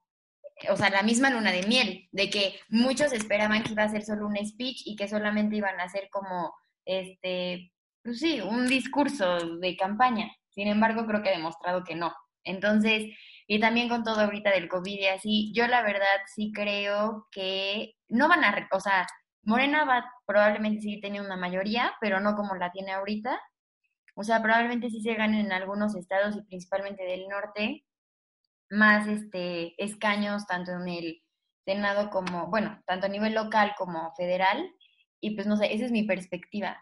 o 0.71 0.76
sea, 0.76 0.90
la 0.90 1.02
misma 1.02 1.30
luna 1.30 1.50
de 1.50 1.66
miel, 1.66 2.09
de 2.12 2.30
que 2.30 2.61
muchos 2.69 3.12
esperaban 3.12 3.64
que 3.64 3.73
iba 3.73 3.83
a 3.83 3.88
ser 3.88 4.04
solo 4.04 4.28
un 4.28 4.37
speech 4.37 4.83
y 4.85 4.95
que 4.95 5.09
solamente 5.09 5.57
iban 5.57 5.80
a 5.80 5.88
ser 5.88 6.09
como, 6.11 6.54
este, 6.84 7.72
pues 8.02 8.18
sí, 8.18 8.40
un 8.40 8.66
discurso 8.66 9.58
de 9.58 9.76
campaña. 9.76 10.30
Sin 10.50 10.68
embargo, 10.68 11.06
creo 11.06 11.22
que 11.22 11.30
ha 11.30 11.37
demostrado 11.37 11.84
que 11.84 11.94
no. 11.94 12.12
Entonces, 12.44 13.14
y 13.46 13.60
también 13.60 13.88
con 13.88 14.04
todo 14.04 14.20
ahorita 14.20 14.50
del 14.50 14.68
COVID 14.68 15.00
y 15.00 15.06
así, 15.06 15.52
yo 15.54 15.66
la 15.66 15.82
verdad 15.82 16.06
sí 16.34 16.52
creo 16.54 17.26
que 17.30 17.94
no 18.08 18.28
van 18.28 18.44
a, 18.44 18.68
o 18.72 18.80
sea, 18.80 19.06
Morena 19.42 19.84
va 19.84 20.04
probablemente 20.26 20.82
sí 20.82 21.00
tener 21.00 21.22
una 21.22 21.37
mayoría, 21.37 21.92
pero 22.00 22.20
no 22.20 22.37
como 22.37 22.54
la 22.54 22.70
tiene 22.72 22.92
ahorita. 22.92 23.40
O 24.14 24.22
sea, 24.22 24.42
probablemente 24.42 24.90
sí 24.90 25.00
se 25.02 25.14
ganen 25.14 25.46
en 25.46 25.52
algunos 25.52 25.96
estados 25.96 26.37
y 26.37 26.42
principalmente 26.42 27.04
del 27.04 27.28
norte, 27.28 27.84
más 28.70 29.08
este, 29.08 29.75
escaños 29.82 30.46
tanto 30.46 30.72
en 30.72 30.88
el 30.88 31.22
Senado 31.64 32.10
como, 32.10 32.46
bueno, 32.49 32.80
tanto 32.87 33.06
a 33.06 33.08
nivel 33.10 33.34
local 33.34 33.75
como 33.76 34.12
federal. 34.14 34.70
Y 35.20 35.34
pues 35.34 35.46
no 35.46 35.56
sé, 35.56 35.72
esa 35.74 35.84
es 35.84 35.92
mi 35.92 36.04
perspectiva. 36.04 36.78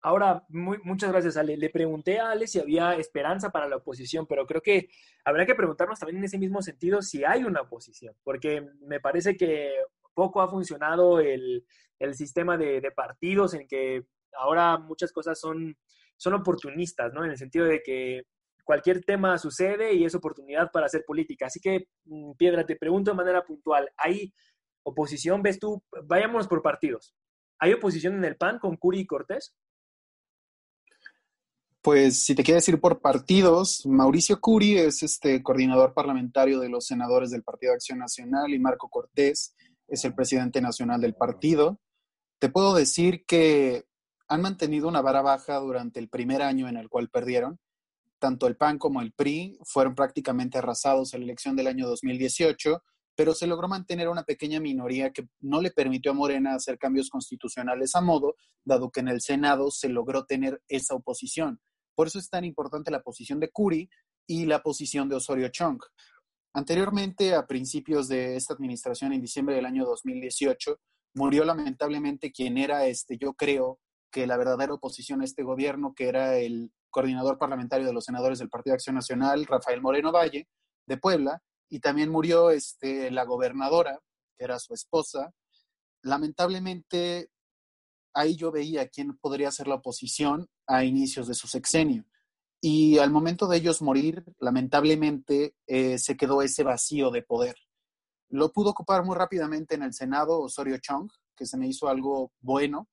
Ahora, 0.00 0.44
muchas 0.48 1.10
gracias, 1.10 1.36
Ale. 1.36 1.56
Le 1.56 1.70
pregunté 1.70 2.20
a 2.20 2.30
Ale 2.30 2.46
si 2.46 2.60
había 2.60 2.94
esperanza 2.94 3.50
para 3.50 3.68
la 3.68 3.76
oposición, 3.76 4.26
pero 4.26 4.46
creo 4.46 4.60
que 4.60 4.88
habrá 5.24 5.44
que 5.44 5.56
preguntarnos 5.56 5.98
también 5.98 6.18
en 6.18 6.24
ese 6.24 6.38
mismo 6.38 6.62
sentido 6.62 7.02
si 7.02 7.24
hay 7.24 7.42
una 7.42 7.62
oposición, 7.62 8.14
porque 8.22 8.64
me 8.80 9.00
parece 9.00 9.36
que 9.36 9.72
poco 10.14 10.40
ha 10.40 10.48
funcionado 10.48 11.20
el, 11.20 11.64
sistema 12.12 12.56
de, 12.56 12.80
de, 12.80 12.90
partidos 12.92 13.54
en 13.54 13.66
que 13.66 14.06
ahora 14.34 14.78
muchas 14.78 15.12
cosas 15.12 15.38
son, 15.38 15.76
son 16.16 16.34
oportunistas, 16.34 17.12
¿no? 17.12 17.24
En 17.24 17.32
el 17.32 17.36
sentido 17.36 17.64
de 17.64 17.82
que 17.82 18.22
cualquier 18.68 19.02
tema 19.02 19.38
sucede 19.38 19.94
y 19.94 20.04
es 20.04 20.14
oportunidad 20.14 20.70
para 20.70 20.86
hacer 20.86 21.02
política. 21.06 21.46
Así 21.46 21.58
que, 21.58 21.88
mm, 22.04 22.32
Piedra, 22.36 22.66
te 22.66 22.76
pregunto 22.76 23.10
de 23.10 23.16
manera 23.16 23.42
puntual, 23.42 23.90
¿hay 23.96 24.32
oposición, 24.88 25.42
ves 25.42 25.58
tú? 25.58 25.82
Vayámonos 26.04 26.48
por 26.48 26.62
partidos. 26.62 27.14
¿Hay 27.58 27.72
oposición 27.72 28.14
en 28.14 28.24
el 28.24 28.36
PAN 28.36 28.58
con 28.58 28.76
Curi 28.76 29.00
y 29.00 29.06
Cortés? 29.06 29.54
Pues 31.80 32.24
si 32.24 32.34
te 32.34 32.42
quieres 32.42 32.68
ir 32.68 32.80
por 32.80 33.00
partidos, 33.00 33.86
Mauricio 33.86 34.40
Curi 34.40 34.76
es 34.76 35.02
este 35.02 35.42
coordinador 35.42 35.94
parlamentario 35.94 36.60
de 36.60 36.68
los 36.68 36.86
senadores 36.86 37.30
del 37.30 37.42
Partido 37.42 37.72
Acción 37.72 37.98
Nacional 37.98 38.52
y 38.52 38.58
Marco 38.58 38.88
Cortés 38.88 39.54
es 39.86 40.04
el 40.04 40.14
presidente 40.14 40.60
nacional 40.60 41.00
del 41.00 41.14
partido. 41.14 41.80
Te 42.38 42.48
puedo 42.48 42.74
decir 42.74 43.24
que 43.26 43.84
han 44.28 44.42
mantenido 44.42 44.88
una 44.88 45.00
vara 45.00 45.22
baja 45.22 45.56
durante 45.56 46.00
el 46.00 46.08
primer 46.08 46.42
año 46.42 46.68
en 46.68 46.76
el 46.76 46.88
cual 46.88 47.08
perdieron 47.08 47.58
tanto 48.18 48.46
el 48.46 48.56
PAN 48.56 48.78
como 48.78 49.00
el 49.00 49.12
PRI 49.12 49.58
fueron 49.62 49.94
prácticamente 49.94 50.58
arrasados 50.58 51.14
en 51.14 51.20
la 51.20 51.24
elección 51.24 51.56
del 51.56 51.68
año 51.68 51.86
2018, 51.86 52.82
pero 53.18 53.34
se 53.34 53.48
logró 53.48 53.66
mantener 53.66 54.08
una 54.08 54.22
pequeña 54.22 54.60
minoría 54.60 55.12
que 55.12 55.26
no 55.40 55.60
le 55.60 55.72
permitió 55.72 56.12
a 56.12 56.14
Morena 56.14 56.54
hacer 56.54 56.78
cambios 56.78 57.10
constitucionales 57.10 57.96
a 57.96 58.00
modo, 58.00 58.36
dado 58.64 58.92
que 58.92 59.00
en 59.00 59.08
el 59.08 59.20
Senado 59.20 59.72
se 59.72 59.88
logró 59.88 60.24
tener 60.24 60.62
esa 60.68 60.94
oposición. 60.94 61.60
Por 61.96 62.06
eso 62.06 62.20
es 62.20 62.30
tan 62.30 62.44
importante 62.44 62.92
la 62.92 63.02
posición 63.02 63.40
de 63.40 63.50
Curi 63.50 63.90
y 64.28 64.46
la 64.46 64.62
posición 64.62 65.08
de 65.08 65.16
Osorio 65.16 65.48
Chong. 65.48 65.80
Anteriormente, 66.54 67.34
a 67.34 67.48
principios 67.48 68.06
de 68.06 68.36
esta 68.36 68.54
administración, 68.54 69.12
en 69.12 69.20
diciembre 69.20 69.56
del 69.56 69.66
año 69.66 69.84
2018, 69.84 70.78
murió 71.14 71.44
lamentablemente 71.44 72.30
quien 72.30 72.56
era, 72.56 72.86
este, 72.86 73.18
yo 73.18 73.34
creo, 73.34 73.80
que 74.12 74.28
la 74.28 74.36
verdadera 74.36 74.74
oposición 74.74 75.22
a 75.22 75.24
este 75.24 75.42
gobierno, 75.42 75.92
que 75.92 76.06
era 76.06 76.36
el 76.38 76.70
coordinador 76.88 77.36
parlamentario 77.36 77.84
de 77.84 77.92
los 77.92 78.04
senadores 78.04 78.38
del 78.38 78.48
Partido 78.48 78.74
de 78.74 78.76
Acción 78.76 78.94
Nacional, 78.94 79.44
Rafael 79.44 79.82
Moreno 79.82 80.12
Valle, 80.12 80.46
de 80.86 80.96
Puebla, 80.98 81.42
y 81.68 81.80
también 81.80 82.10
murió 82.10 82.50
este, 82.50 83.10
la 83.10 83.24
gobernadora, 83.24 84.00
que 84.36 84.44
era 84.44 84.58
su 84.58 84.74
esposa. 84.74 85.32
Lamentablemente, 86.02 87.30
ahí 88.14 88.36
yo 88.36 88.50
veía 88.50 88.88
quién 88.88 89.16
podría 89.18 89.50
ser 89.50 89.68
la 89.68 89.76
oposición 89.76 90.48
a 90.66 90.84
inicios 90.84 91.28
de 91.28 91.34
su 91.34 91.46
sexenio. 91.46 92.04
Y 92.60 92.98
al 92.98 93.10
momento 93.10 93.46
de 93.46 93.58
ellos 93.58 93.82
morir, 93.82 94.24
lamentablemente, 94.40 95.54
eh, 95.66 95.98
se 95.98 96.16
quedó 96.16 96.42
ese 96.42 96.64
vacío 96.64 97.10
de 97.10 97.22
poder. 97.22 97.56
Lo 98.30 98.52
pudo 98.52 98.70
ocupar 98.70 99.04
muy 99.04 99.16
rápidamente 99.16 99.76
en 99.76 99.82
el 99.82 99.94
Senado 99.94 100.40
Osorio 100.40 100.78
Chong, 100.78 101.10
que 101.36 101.46
se 101.46 101.56
me 101.56 101.68
hizo 101.68 101.88
algo 101.88 102.32
bueno, 102.40 102.88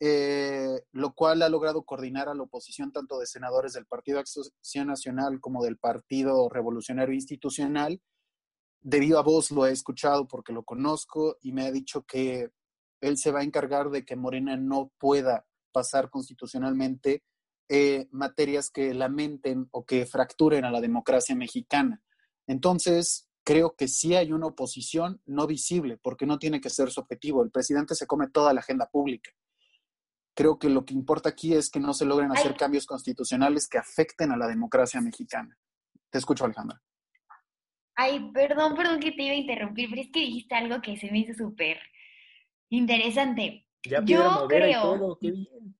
eh, 0.00 0.84
lo 0.92 1.12
cual 1.12 1.42
ha 1.42 1.48
logrado 1.48 1.82
coordinar 1.82 2.28
a 2.28 2.34
la 2.34 2.44
oposición 2.44 2.92
tanto 2.92 3.18
de 3.18 3.26
senadores 3.26 3.72
del 3.72 3.86
Partido 3.86 4.20
Acción 4.20 4.86
Nacional 4.86 5.40
como 5.40 5.64
del 5.64 5.76
Partido 5.76 6.48
Revolucionario 6.48 7.14
Institucional. 7.14 8.00
Debido 8.80 9.18
a 9.18 9.22
vos 9.22 9.50
lo 9.50 9.66
he 9.66 9.72
escuchado 9.72 10.28
porque 10.28 10.52
lo 10.52 10.62
conozco 10.62 11.36
y 11.40 11.52
me 11.52 11.66
ha 11.66 11.72
dicho 11.72 12.02
que 12.02 12.50
él 13.00 13.18
se 13.18 13.32
va 13.32 13.40
a 13.40 13.44
encargar 13.44 13.90
de 13.90 14.04
que 14.04 14.14
Morena 14.14 14.56
no 14.56 14.92
pueda 14.98 15.46
pasar 15.72 16.10
constitucionalmente 16.10 17.24
eh, 17.68 18.06
materias 18.12 18.70
que 18.70 18.94
lamenten 18.94 19.68
o 19.72 19.84
que 19.84 20.06
fracturen 20.06 20.64
a 20.64 20.70
la 20.70 20.80
democracia 20.80 21.34
mexicana. 21.34 22.00
Entonces, 22.46 23.28
creo 23.44 23.74
que 23.76 23.88
sí 23.88 24.14
hay 24.14 24.32
una 24.32 24.46
oposición 24.46 25.20
no 25.26 25.46
visible, 25.46 25.98
porque 25.98 26.24
no 26.24 26.38
tiene 26.38 26.60
que 26.60 26.70
ser 26.70 26.90
su 26.90 27.00
objetivo. 27.00 27.42
El 27.42 27.50
presidente 27.50 27.94
se 27.96 28.06
come 28.06 28.28
toda 28.30 28.54
la 28.54 28.60
agenda 28.60 28.88
pública 28.88 29.32
creo 30.38 30.56
que 30.56 30.68
lo 30.68 30.84
que 30.84 30.94
importa 30.94 31.30
aquí 31.30 31.52
es 31.52 31.68
que 31.68 31.80
no 31.80 31.92
se 31.92 32.04
logren 32.04 32.30
hacer 32.30 32.54
cambios 32.54 32.86
constitucionales 32.86 33.68
que 33.68 33.76
afecten 33.76 34.30
a 34.30 34.36
la 34.36 34.46
democracia 34.46 35.00
mexicana. 35.00 35.58
Te 36.10 36.18
escucho, 36.18 36.44
Alejandra. 36.44 36.80
Ay, 37.96 38.30
perdón, 38.32 38.76
perdón 38.76 39.00
que 39.00 39.10
te 39.10 39.24
iba 39.24 39.32
a 39.32 39.36
interrumpir, 39.36 39.90
pero 39.90 40.00
es 40.00 40.12
que 40.12 40.20
dijiste 40.20 40.54
algo 40.54 40.80
que 40.80 40.96
se 40.96 41.10
me 41.10 41.18
hizo 41.18 41.34
súper 41.34 41.80
interesante. 42.70 43.66
Ya 43.82 44.00
yo 44.04 44.46
creo, 44.48 45.18
qué 45.20 45.32
bien. 45.32 45.76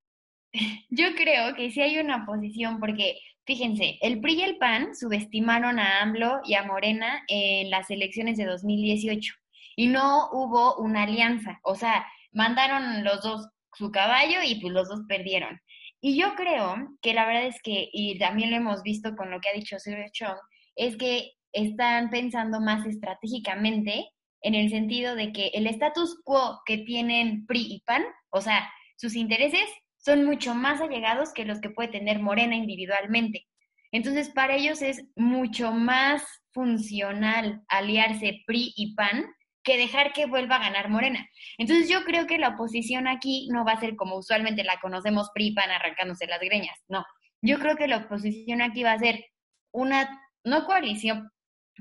Yo 0.90 1.14
creo 1.14 1.54
que 1.54 1.70
sí 1.70 1.80
hay 1.80 1.98
una 1.98 2.26
posición, 2.26 2.80
porque 2.80 3.20
fíjense, 3.46 3.98
el 4.00 4.20
PRI 4.20 4.40
y 4.40 4.42
el 4.42 4.58
PAN 4.58 4.96
subestimaron 4.96 5.78
a 5.78 6.02
AMLO 6.02 6.40
y 6.44 6.54
a 6.54 6.64
Morena 6.64 7.22
en 7.28 7.70
las 7.70 7.90
elecciones 7.92 8.36
de 8.36 8.46
2018 8.46 9.34
y 9.76 9.86
no 9.86 10.30
hubo 10.32 10.78
una 10.78 11.04
alianza, 11.04 11.60
o 11.62 11.76
sea, 11.76 12.04
mandaron 12.32 13.04
los 13.04 13.22
dos 13.22 13.48
su 13.78 13.90
caballo 13.90 14.40
y 14.44 14.60
pues 14.60 14.72
los 14.72 14.88
dos 14.88 15.00
perdieron. 15.08 15.60
Y 16.00 16.18
yo 16.18 16.34
creo 16.34 16.76
que 17.00 17.14
la 17.14 17.26
verdad 17.26 17.46
es 17.46 17.60
que, 17.62 17.88
y 17.92 18.18
también 18.18 18.50
lo 18.50 18.56
hemos 18.56 18.82
visto 18.82 19.16
con 19.16 19.30
lo 19.30 19.40
que 19.40 19.48
ha 19.48 19.52
dicho 19.52 19.78
Sergio 19.78 20.10
Chong, 20.12 20.38
es 20.76 20.96
que 20.96 21.32
están 21.52 22.10
pensando 22.10 22.60
más 22.60 22.86
estratégicamente 22.86 24.06
en 24.42 24.54
el 24.54 24.70
sentido 24.70 25.16
de 25.16 25.32
que 25.32 25.48
el 25.54 25.66
status 25.66 26.20
quo 26.24 26.60
que 26.66 26.78
tienen 26.78 27.46
PRI 27.46 27.66
y 27.74 27.80
PAN, 27.80 28.04
o 28.30 28.40
sea, 28.40 28.70
sus 28.96 29.14
intereses 29.16 29.68
son 29.96 30.24
mucho 30.24 30.54
más 30.54 30.80
allegados 30.80 31.32
que 31.32 31.44
los 31.44 31.60
que 31.60 31.70
puede 31.70 31.88
tener 31.88 32.20
Morena 32.20 32.54
individualmente. 32.54 33.46
Entonces, 33.90 34.30
para 34.30 34.54
ellos 34.54 34.82
es 34.82 35.04
mucho 35.16 35.72
más 35.72 36.24
funcional 36.52 37.62
aliarse 37.68 38.42
PRI 38.46 38.72
y 38.76 38.94
PAN 38.94 39.24
que 39.68 39.76
dejar 39.76 40.14
que 40.14 40.24
vuelva 40.24 40.56
a 40.56 40.60
ganar 40.60 40.88
Morena. 40.88 41.28
Entonces 41.58 41.90
yo 41.90 42.02
creo 42.04 42.26
que 42.26 42.38
la 42.38 42.48
oposición 42.48 43.06
aquí 43.06 43.48
no 43.52 43.66
va 43.66 43.72
a 43.72 43.80
ser 43.80 43.96
como 43.96 44.16
usualmente 44.16 44.64
la 44.64 44.80
conocemos 44.80 45.30
PRIPAN 45.34 45.70
arrancándose 45.70 46.26
las 46.26 46.40
greñas, 46.40 46.78
no. 46.88 47.04
Yo 47.42 47.58
creo 47.58 47.76
que 47.76 47.86
la 47.86 47.98
oposición 47.98 48.62
aquí 48.62 48.82
va 48.82 48.92
a 48.92 48.98
ser 48.98 49.26
una, 49.70 50.08
no 50.42 50.64
coalición, 50.64 51.30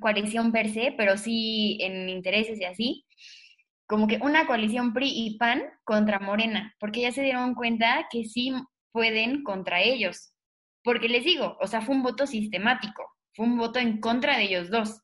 coalición 0.02 0.52
per 0.52 0.70
se, 0.70 0.94
pero 0.98 1.18
sí 1.18 1.78
en 1.82 2.10
intereses 2.10 2.60
y 2.60 2.66
así, 2.66 3.06
como 3.88 4.08
que 4.08 4.20
una 4.22 4.46
coalición 4.46 4.94
PRI 4.94 5.10
y 5.10 5.38
PAN 5.38 5.64
contra 5.86 6.20
Morena, 6.20 6.76
porque 6.82 7.02
ya 7.02 7.14
se 7.14 7.24
dieron 7.24 7.56
cuenta 7.56 8.08
que 8.12 8.26
sí 8.26 8.54
pueden 8.92 9.44
contra 9.44 9.82
ellos. 9.82 10.34
Porque 10.84 11.08
les 11.08 11.24
digo, 11.24 11.58
o 11.62 11.68
sea, 11.68 11.80
fue 11.80 11.96
un 11.96 12.04
voto 12.04 12.28
sistemático, 12.28 13.04
fue 13.34 13.46
un 13.46 13.58
voto 13.58 13.80
en 13.80 14.02
contra 14.02 14.36
de 14.36 14.44
ellos 14.44 14.70
dos. 14.70 15.02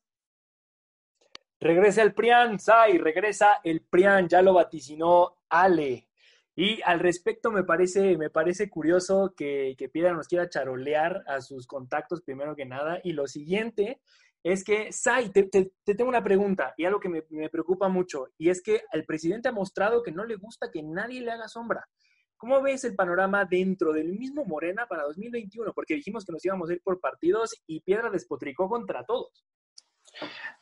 Regresa 1.64 2.02
el 2.02 2.12
Prian, 2.12 2.60
Sai, 2.60 2.98
regresa 2.98 3.60
el 3.64 3.80
Prian, 3.80 4.28
ya 4.28 4.42
lo 4.42 4.52
vaticinó 4.52 5.38
Ale. 5.48 6.10
Y 6.54 6.82
al 6.82 7.00
respecto 7.00 7.50
me 7.50 7.64
parece, 7.64 8.18
me 8.18 8.28
parece 8.28 8.68
curioso 8.68 9.32
que, 9.34 9.74
que 9.78 9.88
Piedra 9.88 10.12
nos 10.12 10.28
quiera 10.28 10.50
charolear 10.50 11.24
a 11.26 11.40
sus 11.40 11.66
contactos 11.66 12.20
primero 12.20 12.54
que 12.54 12.66
nada. 12.66 13.00
Y 13.02 13.14
lo 13.14 13.26
siguiente 13.26 14.02
es 14.42 14.62
que, 14.62 14.92
Sai, 14.92 15.30
te, 15.30 15.48
tengo 15.86 16.10
una 16.10 16.22
pregunta 16.22 16.74
y 16.76 16.84
algo 16.84 17.00
que 17.00 17.08
me, 17.08 17.24
me, 17.30 17.48
preocupa 17.48 17.88
mucho, 17.88 18.28
y 18.36 18.50
es 18.50 18.62
que 18.62 18.82
el 18.92 19.06
presidente 19.06 19.48
ha 19.48 19.52
mostrado 19.52 20.02
que 20.02 20.12
no 20.12 20.26
le 20.26 20.36
gusta 20.36 20.70
que 20.70 20.82
nadie 20.82 21.22
le 21.22 21.30
haga 21.30 21.48
sombra. 21.48 21.88
¿Cómo 22.36 22.60
ves 22.60 22.84
el 22.84 22.94
panorama 22.94 23.46
dentro 23.46 23.94
del 23.94 24.12
mismo 24.12 24.44
Morena 24.44 24.86
para 24.86 25.04
2021? 25.04 25.72
Porque 25.72 25.94
dijimos 25.94 26.26
que 26.26 26.32
nos 26.32 26.44
íbamos 26.44 26.68
a 26.68 26.74
ir 26.74 26.82
por 26.82 27.00
partidos 27.00 27.54
y 27.66 27.80
Piedra 27.80 28.10
despotricó 28.10 28.68
contra 28.68 29.02
todos. 29.06 29.46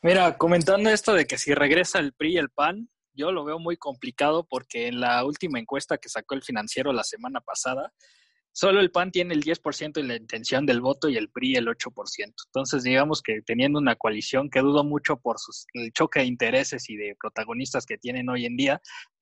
Mira, 0.03 0.37
comentando 0.37 0.91
esto 0.91 1.15
de 1.15 1.27
que 1.27 1.39
si 1.39 1.55
regresa 1.55 1.99
el 1.99 2.13
PRI 2.13 2.35
y 2.35 2.39
el 2.39 2.51
PAN, 2.51 2.89
yo 3.15 3.33
lo 3.33 3.45
veo 3.45 3.59
muy 3.59 3.77
complicado 3.77 4.47
porque 4.49 4.89
en 4.89 5.01
la 5.01 5.25
última 5.25 5.59
encuesta 5.59 5.99
que 5.99 6.09
sacó 6.09 6.35
el 6.35 6.43
financiero 6.43 6.93
la 6.93 7.05
semana 7.05 7.41
pasada, 7.41 7.93
solo 8.53 8.81
el 8.81 8.91
PAN 8.91 9.11
tiene 9.11 9.35
el 9.35 9.43
10% 9.43 9.93
de 9.93 10.03
la 10.03 10.17
intención 10.17 10.67
del 10.67 10.81
voto 10.81 11.09
y 11.09 11.17
el 11.17 11.31
PRI 11.31 11.57
el 11.57 11.69
8%. 11.69 12.35
Entonces, 12.47 12.83
digamos 12.83 13.23
que 13.23 13.43
teniendo 13.43 13.79
una 13.79 13.97
coalición 13.97 14.51
que 14.51 14.61
dudo 14.61 14.85
mucho 14.85 15.17
por 15.19 15.39
sus, 15.39 15.67
el 15.75 15.93
choque 15.93 16.21
de 16.21 16.27
intereses 16.27 16.89
y 16.89 16.97
de 16.97 17.17
protagonistas 17.19 17.87
que 17.87 17.99
tienen 17.99 18.29
hoy 18.29 18.47
en 18.47 18.57
día, 18.57 18.81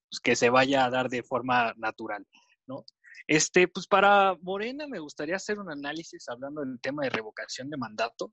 pues 0.09 0.21
que 0.21 0.37
se 0.37 0.51
vaya 0.51 0.85
a 0.85 0.91
dar 0.91 1.09
de 1.09 1.23
forma 1.23 1.75
natural, 1.77 2.27
¿no? 2.67 2.85
Este, 3.27 3.69
pues 3.69 3.87
para 3.87 4.35
Morena 4.43 4.87
me 4.89 4.99
gustaría 4.99 5.37
hacer 5.37 5.59
un 5.59 5.71
análisis 5.71 6.29
hablando 6.29 6.63
del 6.63 6.81
tema 6.81 7.05
de 7.05 7.11
revocación 7.11 7.71
de 7.71 7.77
mandato. 7.77 8.33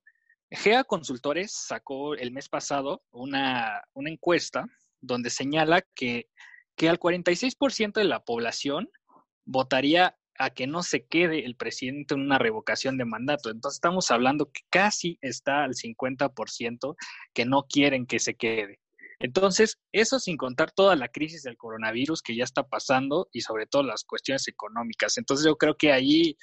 GEA 0.52 0.84
Consultores 0.84 1.52
sacó 1.54 2.14
el 2.16 2.32
mes 2.32 2.50
pasado 2.50 3.04
una, 3.12 3.84
una 3.94 4.10
encuesta 4.10 4.66
donde 5.02 5.30
señala 5.30 5.84
que, 5.96 6.30
que 6.76 6.90
al 6.90 7.00
46% 7.00 7.94
de 7.94 8.06
la 8.06 8.24
población 8.24 8.90
votaría 9.46 10.18
a 10.40 10.52
que 10.52 10.68
no 10.68 10.84
se 10.84 11.06
quede 11.06 11.46
el 11.46 11.56
presidente 11.56 12.14
en 12.14 12.22
una 12.22 12.38
revocación 12.38 12.98
de 12.98 13.06
mandato. 13.06 13.50
Entonces 13.50 13.78
estamos 13.78 14.12
hablando 14.12 14.52
que 14.52 14.62
casi 14.70 15.18
está 15.22 15.64
al 15.64 15.74
50% 15.74 16.96
que 17.34 17.46
no 17.46 17.64
quieren 17.64 18.06
que 18.06 18.20
se 18.20 18.36
quede. 18.36 18.80
Entonces, 19.20 19.80
eso 19.92 20.20
sin 20.20 20.38
contar 20.38 20.72
toda 20.72 20.96
la 20.96 21.08
crisis 21.08 21.42
del 21.42 21.58
coronavirus 21.58 22.22
que 22.22 22.36
ya 22.36 22.44
está 22.44 22.64
pasando 22.68 23.28
y 23.32 23.42
sobre 23.42 23.66
todo 23.66 23.82
las 23.82 24.04
cuestiones 24.04 24.48
económicas. 24.48 25.18
Entonces, 25.18 25.48
yo 25.48 25.58
creo 25.58 25.76
que 25.76 25.92
ahí 25.92 26.38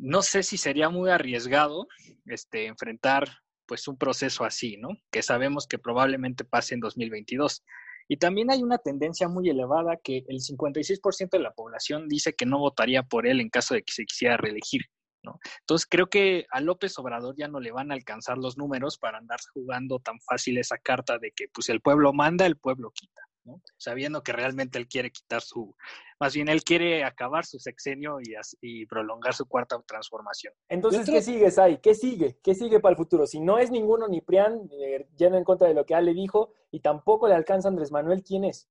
no 0.00 0.22
sé 0.22 0.42
si 0.42 0.56
sería 0.56 0.88
muy 0.88 1.10
arriesgado 1.10 1.88
este, 2.26 2.66
enfrentar 2.66 3.28
pues 3.66 3.86
un 3.86 3.98
proceso 3.98 4.44
así, 4.44 4.76
¿no? 4.78 4.90
Que 5.10 5.22
sabemos 5.22 5.66
que 5.66 5.78
probablemente 5.78 6.44
pase 6.44 6.74
en 6.74 6.80
2022. 6.80 7.64
Y 8.08 8.16
también 8.16 8.50
hay 8.50 8.62
una 8.62 8.78
tendencia 8.78 9.28
muy 9.28 9.50
elevada 9.50 9.98
que 10.02 10.24
el 10.28 10.38
56% 10.38 11.28
de 11.30 11.40
la 11.40 11.52
población 11.52 12.08
dice 12.08 12.32
que 12.32 12.46
no 12.46 12.58
votaría 12.58 13.02
por 13.02 13.26
él 13.26 13.40
en 13.40 13.50
caso 13.50 13.74
de 13.74 13.82
que 13.82 13.92
se 13.92 14.06
quisiera 14.06 14.38
reelegir. 14.38 14.82
¿no? 15.22 15.38
Entonces 15.60 15.86
creo 15.90 16.06
que 16.08 16.46
a 16.50 16.60
López 16.60 16.98
Obrador 16.98 17.34
ya 17.36 17.48
no 17.48 17.60
le 17.60 17.72
van 17.72 17.90
a 17.90 17.94
alcanzar 17.94 18.38
los 18.38 18.56
números 18.56 18.96
para 18.96 19.18
andar 19.18 19.40
jugando 19.52 19.98
tan 19.98 20.18
fácil 20.20 20.56
esa 20.56 20.78
carta 20.78 21.18
de 21.18 21.32
que 21.32 21.48
pues 21.52 21.68
el 21.68 21.82
pueblo 21.82 22.14
manda, 22.14 22.46
el 22.46 22.56
pueblo 22.56 22.90
quita. 22.94 23.27
Sabiendo 23.76 24.22
que 24.22 24.32
realmente 24.32 24.78
él 24.78 24.88
quiere 24.88 25.10
quitar 25.10 25.42
su, 25.42 25.74
más 26.20 26.34
bien 26.34 26.48
él 26.48 26.62
quiere 26.64 27.04
acabar 27.04 27.44
su 27.44 27.58
sexenio 27.58 28.18
y, 28.60 28.86
prolongar 28.86 29.34
su 29.34 29.46
cuarta 29.46 29.80
transformación. 29.86 30.52
Entonces, 30.68 31.08
¿qué 31.08 31.22
sigue, 31.22 31.50
Sai? 31.50 31.80
¿Qué 31.80 31.94
sigue? 31.94 32.38
¿Qué 32.42 32.54
sigue 32.54 32.80
para 32.80 32.92
el 32.92 32.96
futuro? 32.96 33.26
Si 33.26 33.40
no 33.40 33.58
es 33.58 33.70
ninguno 33.70 34.08
ni 34.08 34.20
Prián, 34.20 34.68
eh, 34.72 35.08
lleno 35.16 35.36
en 35.36 35.44
contra 35.44 35.68
de 35.68 35.74
lo 35.74 35.86
que 35.86 35.94
Ale 35.94 36.14
dijo, 36.14 36.52
y 36.70 36.80
tampoco 36.80 37.28
le 37.28 37.34
alcanza 37.34 37.68
Andrés 37.68 37.92
Manuel, 37.92 38.22
¿quién 38.22 38.44
es? 38.44 38.68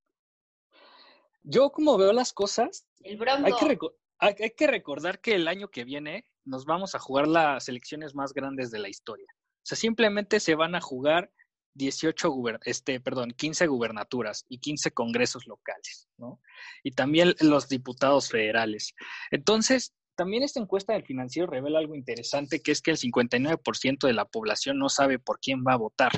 Yo 1.43 1.71
como 1.71 1.97
veo 1.97 2.11
las 2.11 2.33
cosas, 2.33 2.87
el 3.01 3.19
hay, 4.19 4.35
que 4.35 4.43
hay 4.43 4.49
que 4.51 4.67
recordar 4.67 5.21
que 5.21 5.35
el 5.35 5.47
año 5.47 5.69
que 5.69 5.85
viene 5.85 6.27
nos 6.43 6.65
vamos 6.65 6.95
a 6.95 6.99
jugar 6.99 7.27
las 7.27 7.69
elecciones 7.69 8.15
más 8.15 8.33
grandes 8.33 8.71
de 8.71 8.79
la 8.79 8.89
historia. 8.89 9.27
O 9.31 9.69
sea, 9.69 9.77
simplemente 9.77 10.39
se 10.39 10.55
van 10.55 10.75
a 10.75 10.81
jugar 10.81 11.31
18, 11.77 12.33
este, 12.65 12.99
perdón, 12.99 13.31
15 13.31 13.67
gubernaturas 13.67 14.45
y 14.49 14.59
15 14.59 14.91
congresos 14.91 15.47
locales, 15.47 16.09
¿no? 16.17 16.41
Y 16.83 16.91
también 16.91 17.35
los 17.39 17.69
diputados 17.69 18.29
federales. 18.29 18.93
Entonces, 19.31 19.93
también 20.15 20.43
esta 20.43 20.59
encuesta 20.59 20.93
del 20.93 21.05
financiero 21.05 21.47
revela 21.47 21.79
algo 21.79 21.95
interesante, 21.95 22.61
que 22.61 22.71
es 22.71 22.81
que 22.81 22.91
el 22.91 22.97
59% 22.97 24.07
de 24.07 24.13
la 24.13 24.25
población 24.25 24.79
no 24.79 24.89
sabe 24.89 25.19
por 25.19 25.39
quién 25.39 25.63
va 25.65 25.73
a 25.73 25.77
votar. 25.77 26.11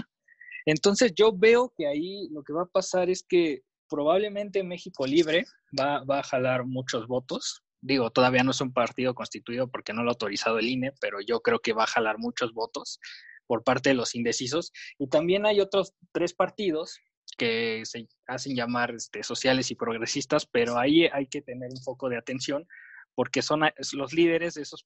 Entonces, 0.65 1.13
yo 1.13 1.33
veo 1.35 1.73
que 1.77 1.87
ahí 1.87 2.29
lo 2.31 2.43
que 2.43 2.53
va 2.53 2.63
a 2.63 2.71
pasar 2.71 3.09
es 3.09 3.23
que 3.23 3.61
probablemente 3.89 4.63
México 4.63 5.05
Libre 5.05 5.45
va, 5.77 6.03
va 6.05 6.19
a 6.19 6.23
jalar 6.23 6.65
muchos 6.65 7.07
votos. 7.07 7.63
Digo, 7.81 8.09
todavía 8.11 8.43
no 8.43 8.51
es 8.51 8.61
un 8.61 8.71
partido 8.71 9.13
constituido 9.13 9.67
porque 9.69 9.93
no 9.93 10.03
lo 10.03 10.09
ha 10.09 10.13
autorizado 10.13 10.59
el 10.59 10.67
INE, 10.67 10.93
pero 11.01 11.19
yo 11.21 11.41
creo 11.41 11.59
que 11.59 11.73
va 11.73 11.83
a 11.83 11.87
jalar 11.87 12.17
muchos 12.17 12.53
votos 12.53 12.99
por 13.49 13.63
parte 13.63 13.89
de 13.89 13.95
los 13.95 14.13
indecisos. 14.13 14.71
Y 14.99 15.07
también 15.07 15.47
hay 15.47 15.59
otros 15.59 15.93
tres 16.11 16.35
partidos 16.35 16.99
que 17.35 17.81
se 17.83 18.07
hacen 18.27 18.55
llamar 18.55 18.91
este, 18.91 19.23
sociales 19.23 19.71
y 19.71 19.75
progresistas, 19.75 20.45
pero 20.45 20.77
ahí 20.77 21.07
hay 21.11 21.25
que 21.25 21.41
tener 21.41 21.69
un 21.71 21.83
poco 21.83 22.09
de 22.09 22.17
atención 22.17 22.67
porque 23.15 23.41
son 23.41 23.61
los 23.93 24.13
líderes 24.13 24.53
de 24.53 24.61
esos 24.61 24.85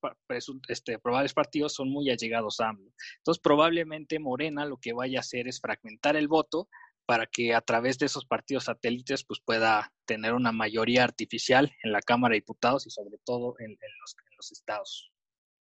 este, 0.69 0.97
probables 0.97 1.33
partidos 1.33 1.73
son 1.73 1.89
muy 1.89 2.09
allegados 2.09 2.61
a 2.61 2.69
AMLO. 2.69 2.91
Entonces, 3.17 3.41
probablemente 3.43 4.17
Morena 4.17 4.65
lo 4.65 4.77
que 4.77 4.93
vaya 4.93 5.19
a 5.19 5.21
hacer 5.21 5.47
es 5.47 5.59
fragmentar 5.59 6.15
el 6.15 6.29
voto 6.29 6.69
para 7.05 7.27
que 7.27 7.53
a 7.53 7.61
través 7.61 7.99
de 7.99 8.05
esos 8.05 8.25
partidos 8.25 8.63
satélites 8.63 9.25
pues 9.25 9.41
pueda 9.43 9.93
tener 10.05 10.33
una 10.33 10.53
mayoría 10.53 11.03
artificial 11.03 11.75
en 11.83 11.91
la 11.91 12.01
Cámara 12.01 12.31
de 12.31 12.39
Diputados 12.39 12.87
y 12.87 12.89
sobre 12.89 13.17
todo 13.25 13.55
en, 13.59 13.71
los, 13.71 14.15
en 14.31 14.37
los 14.37 14.51
estados. 14.53 15.12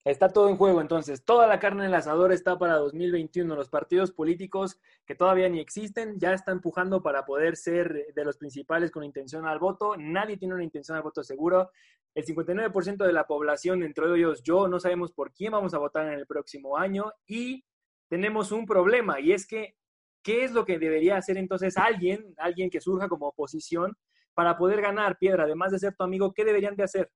Está 0.05 0.31
todo 0.31 0.49
en 0.49 0.57
juego, 0.57 0.81
entonces. 0.81 1.25
Toda 1.25 1.47
la 1.47 1.61
carne 1.61 1.85
en 1.85 1.91
el 1.91 1.95
asador 1.95 2.33
está 2.33 2.59
para 2.59 2.75
2021. 2.75 3.55
Los 3.55 3.69
partidos 3.69 4.11
políticos 4.11 4.81
que 5.07 5.15
todavía 5.15 5.49
ni 5.49 5.61
existen 5.61 6.19
ya 6.19 6.33
están 6.33 6.57
empujando 6.57 7.03
para 7.05 7.25
poder 7.25 7.57
ser 7.57 8.13
de 8.13 8.25
los 8.25 8.37
principales 8.37 8.91
con 8.91 9.05
intención 9.05 9.47
al 9.47 9.61
voto. 9.61 9.95
Nadie 9.97 10.37
tiene 10.37 10.55
una 10.55 10.65
intención 10.65 10.97
al 10.97 11.05
voto 11.05 11.23
seguro. 11.23 11.71
El 12.15 12.25
59% 12.25 13.07
de 13.07 13.13
la 13.13 13.29
población, 13.29 13.85
entre 13.85 14.13
ellos 14.13 14.43
yo, 14.43 14.67
no 14.67 14.81
sabemos 14.81 15.13
por 15.13 15.33
quién 15.33 15.53
vamos 15.53 15.73
a 15.73 15.79
votar 15.79 16.07
en 16.09 16.19
el 16.19 16.27
próximo 16.27 16.77
año 16.77 17.13
y 17.27 17.65
tenemos 18.09 18.51
un 18.51 18.67
problema 18.67 19.21
y 19.21 19.33
es 19.33 19.47
que, 19.47 19.77
¿qué 20.23 20.45
es 20.45 20.53
lo 20.53 20.67
que 20.67 20.79
debería 20.79 21.17
hacer 21.17 21.39
entonces 21.39 21.79
alguien, 21.79 22.35
alguien 22.37 22.69
que 22.69 22.81
surja 22.81 23.09
como 23.09 23.29
oposición 23.29 23.97
para 24.35 24.59
poder 24.59 24.83
ganar 24.83 25.17
piedra? 25.17 25.45
Además 25.45 25.73
de 25.73 25.79
ser 25.79 25.95
tu 25.95 26.03
amigo, 26.05 26.35
¿qué 26.35 26.45
deberían 26.45 26.77
de 26.77 26.83
hacer? 26.83 27.11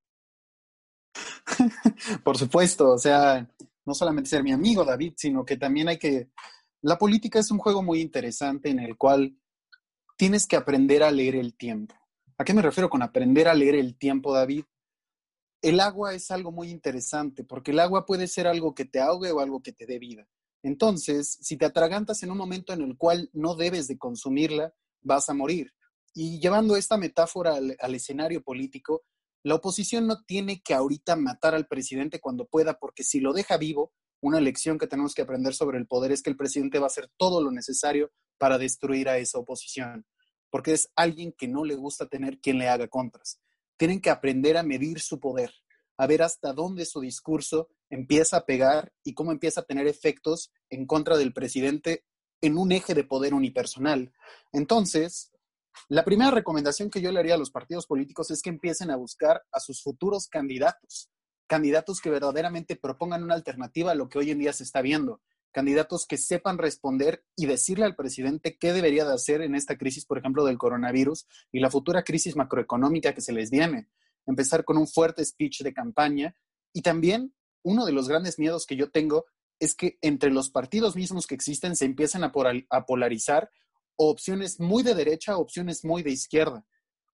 Por 2.24 2.36
supuesto, 2.36 2.90
o 2.90 2.98
sea, 2.98 3.48
no 3.84 3.94
solamente 3.94 4.30
ser 4.30 4.42
mi 4.42 4.52
amigo 4.52 4.84
David, 4.84 5.14
sino 5.16 5.44
que 5.44 5.56
también 5.56 5.88
hay 5.88 5.98
que... 5.98 6.30
La 6.82 6.98
política 6.98 7.38
es 7.38 7.50
un 7.50 7.58
juego 7.58 7.82
muy 7.82 8.00
interesante 8.00 8.70
en 8.70 8.80
el 8.80 8.96
cual 8.96 9.36
tienes 10.16 10.46
que 10.46 10.56
aprender 10.56 11.02
a 11.02 11.10
leer 11.10 11.36
el 11.36 11.56
tiempo. 11.56 11.94
¿A 12.38 12.44
qué 12.44 12.52
me 12.52 12.62
refiero 12.62 12.90
con 12.90 13.02
aprender 13.02 13.48
a 13.48 13.54
leer 13.54 13.76
el 13.76 13.96
tiempo, 13.96 14.34
David? 14.34 14.64
El 15.62 15.80
agua 15.80 16.14
es 16.14 16.30
algo 16.30 16.52
muy 16.52 16.68
interesante 16.70 17.44
porque 17.44 17.70
el 17.70 17.80
agua 17.80 18.04
puede 18.04 18.28
ser 18.28 18.46
algo 18.46 18.74
que 18.74 18.84
te 18.84 19.00
ahogue 19.00 19.32
o 19.32 19.40
algo 19.40 19.62
que 19.62 19.72
te 19.72 19.86
dé 19.86 19.98
vida. 19.98 20.28
Entonces, 20.62 21.38
si 21.40 21.56
te 21.56 21.64
atragantas 21.64 22.22
en 22.22 22.30
un 22.30 22.38
momento 22.38 22.72
en 22.72 22.82
el 22.82 22.96
cual 22.96 23.30
no 23.32 23.54
debes 23.54 23.88
de 23.88 23.98
consumirla, 23.98 24.74
vas 25.00 25.28
a 25.28 25.34
morir. 25.34 25.72
Y 26.12 26.40
llevando 26.40 26.76
esta 26.76 26.96
metáfora 26.96 27.54
al, 27.54 27.76
al 27.78 27.94
escenario 27.94 28.42
político, 28.42 29.04
la 29.46 29.54
oposición 29.54 30.08
no 30.08 30.24
tiene 30.24 30.60
que 30.60 30.74
ahorita 30.74 31.14
matar 31.14 31.54
al 31.54 31.68
presidente 31.68 32.18
cuando 32.18 32.46
pueda, 32.46 32.80
porque 32.80 33.04
si 33.04 33.20
lo 33.20 33.32
deja 33.32 33.56
vivo, 33.56 33.92
una 34.20 34.40
lección 34.40 34.76
que 34.76 34.88
tenemos 34.88 35.14
que 35.14 35.22
aprender 35.22 35.54
sobre 35.54 35.78
el 35.78 35.86
poder 35.86 36.10
es 36.10 36.20
que 36.20 36.30
el 36.30 36.36
presidente 36.36 36.80
va 36.80 36.86
a 36.86 36.88
hacer 36.88 37.08
todo 37.16 37.40
lo 37.40 37.52
necesario 37.52 38.10
para 38.38 38.58
destruir 38.58 39.08
a 39.08 39.18
esa 39.18 39.38
oposición, 39.38 40.04
porque 40.50 40.72
es 40.72 40.90
alguien 40.96 41.30
que 41.30 41.46
no 41.46 41.64
le 41.64 41.76
gusta 41.76 42.08
tener 42.08 42.40
quien 42.40 42.58
le 42.58 42.68
haga 42.68 42.88
contras. 42.88 43.38
Tienen 43.76 44.00
que 44.00 44.10
aprender 44.10 44.56
a 44.56 44.64
medir 44.64 44.98
su 44.98 45.20
poder, 45.20 45.54
a 45.96 46.08
ver 46.08 46.22
hasta 46.22 46.52
dónde 46.52 46.84
su 46.84 47.00
discurso 47.00 47.68
empieza 47.88 48.38
a 48.38 48.46
pegar 48.46 48.92
y 49.04 49.14
cómo 49.14 49.30
empieza 49.30 49.60
a 49.60 49.64
tener 49.64 49.86
efectos 49.86 50.50
en 50.70 50.86
contra 50.86 51.16
del 51.16 51.32
presidente 51.32 52.04
en 52.40 52.58
un 52.58 52.72
eje 52.72 52.94
de 52.94 53.04
poder 53.04 53.32
unipersonal. 53.32 54.12
Entonces, 54.52 55.30
la 55.88 56.04
primera 56.04 56.30
recomendación 56.30 56.90
que 56.90 57.00
yo 57.00 57.12
le 57.12 57.20
haría 57.20 57.34
a 57.34 57.38
los 57.38 57.50
partidos 57.50 57.86
políticos 57.86 58.30
es 58.30 58.42
que 58.42 58.50
empiecen 58.50 58.90
a 58.90 58.96
buscar 58.96 59.44
a 59.52 59.60
sus 59.60 59.82
futuros 59.82 60.28
candidatos, 60.28 61.10
candidatos 61.46 62.00
que 62.00 62.10
verdaderamente 62.10 62.76
propongan 62.76 63.22
una 63.22 63.34
alternativa 63.34 63.92
a 63.92 63.94
lo 63.94 64.08
que 64.08 64.18
hoy 64.18 64.30
en 64.30 64.38
día 64.38 64.52
se 64.52 64.64
está 64.64 64.82
viendo, 64.82 65.20
candidatos 65.52 66.06
que 66.06 66.18
sepan 66.18 66.58
responder 66.58 67.24
y 67.34 67.46
decirle 67.46 67.84
al 67.84 67.96
presidente 67.96 68.58
qué 68.58 68.72
debería 68.72 69.04
de 69.04 69.14
hacer 69.14 69.40
en 69.40 69.54
esta 69.54 69.78
crisis, 69.78 70.04
por 70.04 70.18
ejemplo, 70.18 70.44
del 70.44 70.58
coronavirus 70.58 71.26
y 71.52 71.60
la 71.60 71.70
futura 71.70 72.02
crisis 72.02 72.36
macroeconómica 72.36 73.14
que 73.14 73.20
se 73.20 73.32
les 73.32 73.50
viene. 73.50 73.88
Empezar 74.26 74.64
con 74.64 74.76
un 74.76 74.88
fuerte 74.88 75.24
speech 75.24 75.62
de 75.62 75.72
campaña 75.72 76.34
y 76.72 76.82
también 76.82 77.34
uno 77.62 77.86
de 77.86 77.92
los 77.92 78.08
grandes 78.08 78.38
miedos 78.38 78.66
que 78.66 78.76
yo 78.76 78.90
tengo 78.90 79.24
es 79.58 79.74
que 79.74 79.98
entre 80.02 80.30
los 80.30 80.50
partidos 80.50 80.96
mismos 80.96 81.26
que 81.26 81.34
existen 81.34 81.76
se 81.76 81.86
empiecen 81.86 82.22
a, 82.22 82.32
polarizar 82.86 83.50
opciones 83.96 84.60
muy 84.60 84.82
de 84.82 84.94
derecha, 84.94 85.36
opciones 85.36 85.84
muy 85.84 86.02
de 86.02 86.10
izquierda. 86.10 86.64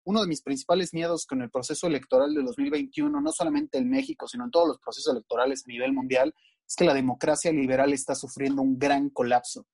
uno 0.04 0.22
de 0.22 0.28
mis 0.28 0.42
principales 0.42 0.96
miedos 0.96 1.28
con 1.28 1.44
el 1.44 1.52
proceso 1.52 1.86
electoral 1.86 2.34
de 2.34 2.42
2021, 2.42 3.22
no 3.22 3.32
solamente 3.32 3.78
en 3.78 3.88
México, 3.88 4.28
sino 4.28 4.46
en 4.46 4.52
todos 4.52 4.68
los 4.68 4.80
procesos 4.80 5.14
electorales 5.14 5.64
a 5.64 5.68
nivel 5.68 5.94
mundial, 5.94 6.34
es 6.68 6.76
que 6.76 6.86
la 6.86 6.96
democracia 6.96 7.52
liberal 7.52 7.94
está 7.94 8.16
sufriendo 8.16 8.64
un 8.64 8.80
gran 8.80 9.12
colapso. 9.12 9.68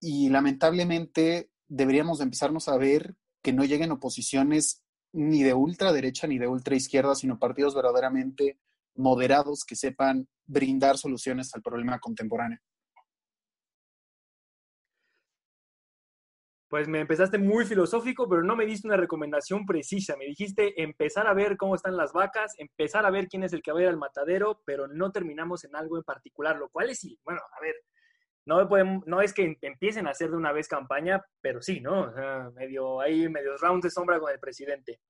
Y 0.00 0.30
lamentablemente 0.30 1.50
deberíamos 1.68 2.20
empezarnos 2.20 2.66
a 2.66 2.76
ver 2.76 3.14
que 3.40 3.52
no 3.52 3.64
lleguen 3.64 3.92
oposiciones 3.92 4.82
ni 5.12 5.44
de 5.44 5.54
ultraderecha 5.54 6.26
ni 6.26 6.38
de 6.38 6.48
ultraizquierda, 6.48 7.14
sino 7.14 7.38
partidos 7.38 7.74
verdaderamente 7.74 8.58
moderados 8.96 9.64
que 9.64 9.76
sepan 9.76 10.28
brindar 10.46 10.98
soluciones 10.98 11.54
al 11.54 11.62
problema 11.62 11.98
contemporáneo. 12.00 12.58
Pues 16.70 16.86
me 16.86 17.00
empezaste 17.00 17.36
muy 17.36 17.66
filosófico, 17.66 18.28
pero 18.28 18.44
no 18.44 18.54
me 18.54 18.64
diste 18.64 18.86
una 18.86 18.96
recomendación 18.96 19.66
precisa. 19.66 20.16
Me 20.16 20.26
dijiste 20.26 20.80
empezar 20.80 21.26
a 21.26 21.34
ver 21.34 21.56
cómo 21.56 21.74
están 21.74 21.96
las 21.96 22.12
vacas, 22.12 22.54
empezar 22.58 23.04
a 23.04 23.10
ver 23.10 23.26
quién 23.26 23.42
es 23.42 23.52
el 23.52 23.60
que 23.60 23.72
va 23.72 23.80
a 23.80 23.82
ir 23.82 23.88
al 23.88 23.96
matadero, 23.96 24.62
pero 24.64 24.86
no 24.86 25.10
terminamos 25.10 25.64
en 25.64 25.74
algo 25.74 25.96
en 25.96 26.04
particular, 26.04 26.56
lo 26.56 26.68
cual 26.68 26.90
es, 26.90 27.04
bueno, 27.24 27.40
a 27.58 27.60
ver, 27.60 27.74
no, 28.46 28.68
podemos, 28.68 29.04
no 29.04 29.20
es 29.20 29.34
que 29.34 29.58
empiecen 29.62 30.06
a 30.06 30.10
hacer 30.10 30.30
de 30.30 30.36
una 30.36 30.52
vez 30.52 30.68
campaña, 30.68 31.20
pero 31.40 31.60
sí, 31.60 31.80
¿no? 31.80 32.12
Medio 32.52 33.00
ahí, 33.00 33.28
medio 33.28 33.56
round 33.56 33.82
de 33.82 33.90
sombra 33.90 34.20
con 34.20 34.32
el 34.32 34.38
presidente. 34.38 35.00